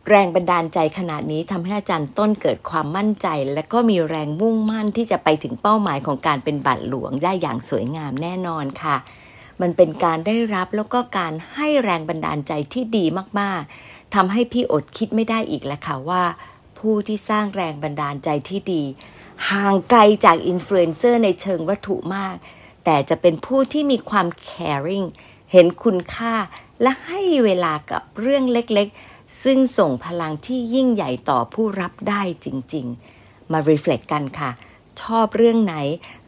[0.08, 8.95] แรงบันดาลใจขนาดนี้ทำให้อาจารย์ต้นเกิดความมั่นใจ และก็มีแรงมุ่งมั่นที่จะไปถึงเป้าหมายของการเป็นบัตรหลวงได้อย่างสวยงามแน่นอนค่ะ
[9.62, 13.06] มันเป็นการได้รับแล้วก็การให้แรงบันดาลใจที่ดี
[13.39, 16.24] มากๆทำให้พี่อดคิดไม่ได้อีกแล้วค่ะว่า
[16.80, 18.84] ผู้ที่สร้างแรงบันดาลใจที่ดี
[19.50, 22.36] ห่างไกลจากอินฟลูเอนเซอร์ในเชิงวัตถุมาก
[22.86, 25.08] แต่จะเป็นผู้ที่มีความ caring
[25.52, 26.34] เห็นคุณค่า
[26.82, 29.09] และให้เวลากับเรื่องเล็กๆ
[29.44, 32.86] ซึ่งส่งพลังที่ยิ่งใหญ่ต่อผู้รับได้จริง
[33.20, 34.52] ๆ มา reflect กันค่ะ
[35.02, 35.76] ชอบเรื่องไหน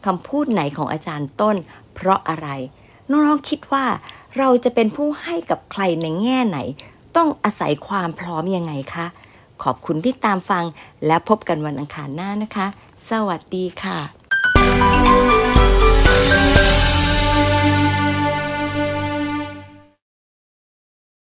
[0.04, 1.56] คำพูดไหนของอาจารย์ต้น
[1.94, 2.48] เพราะอะไร
[3.10, 3.86] น้องๆคิดว่า
[4.38, 6.58] เราจะเป็นผู้ให้กับใครในแง่ไหน
[7.16, 9.06] ต้องอาศัยความพร้อมยังไงคะ
[9.62, 10.64] ขอบคุณที่ตามฟัง
[11.06, 12.66] และพบกันวันอังคารหน้านะคะ
[13.10, 15.41] สวัสดีค่ะ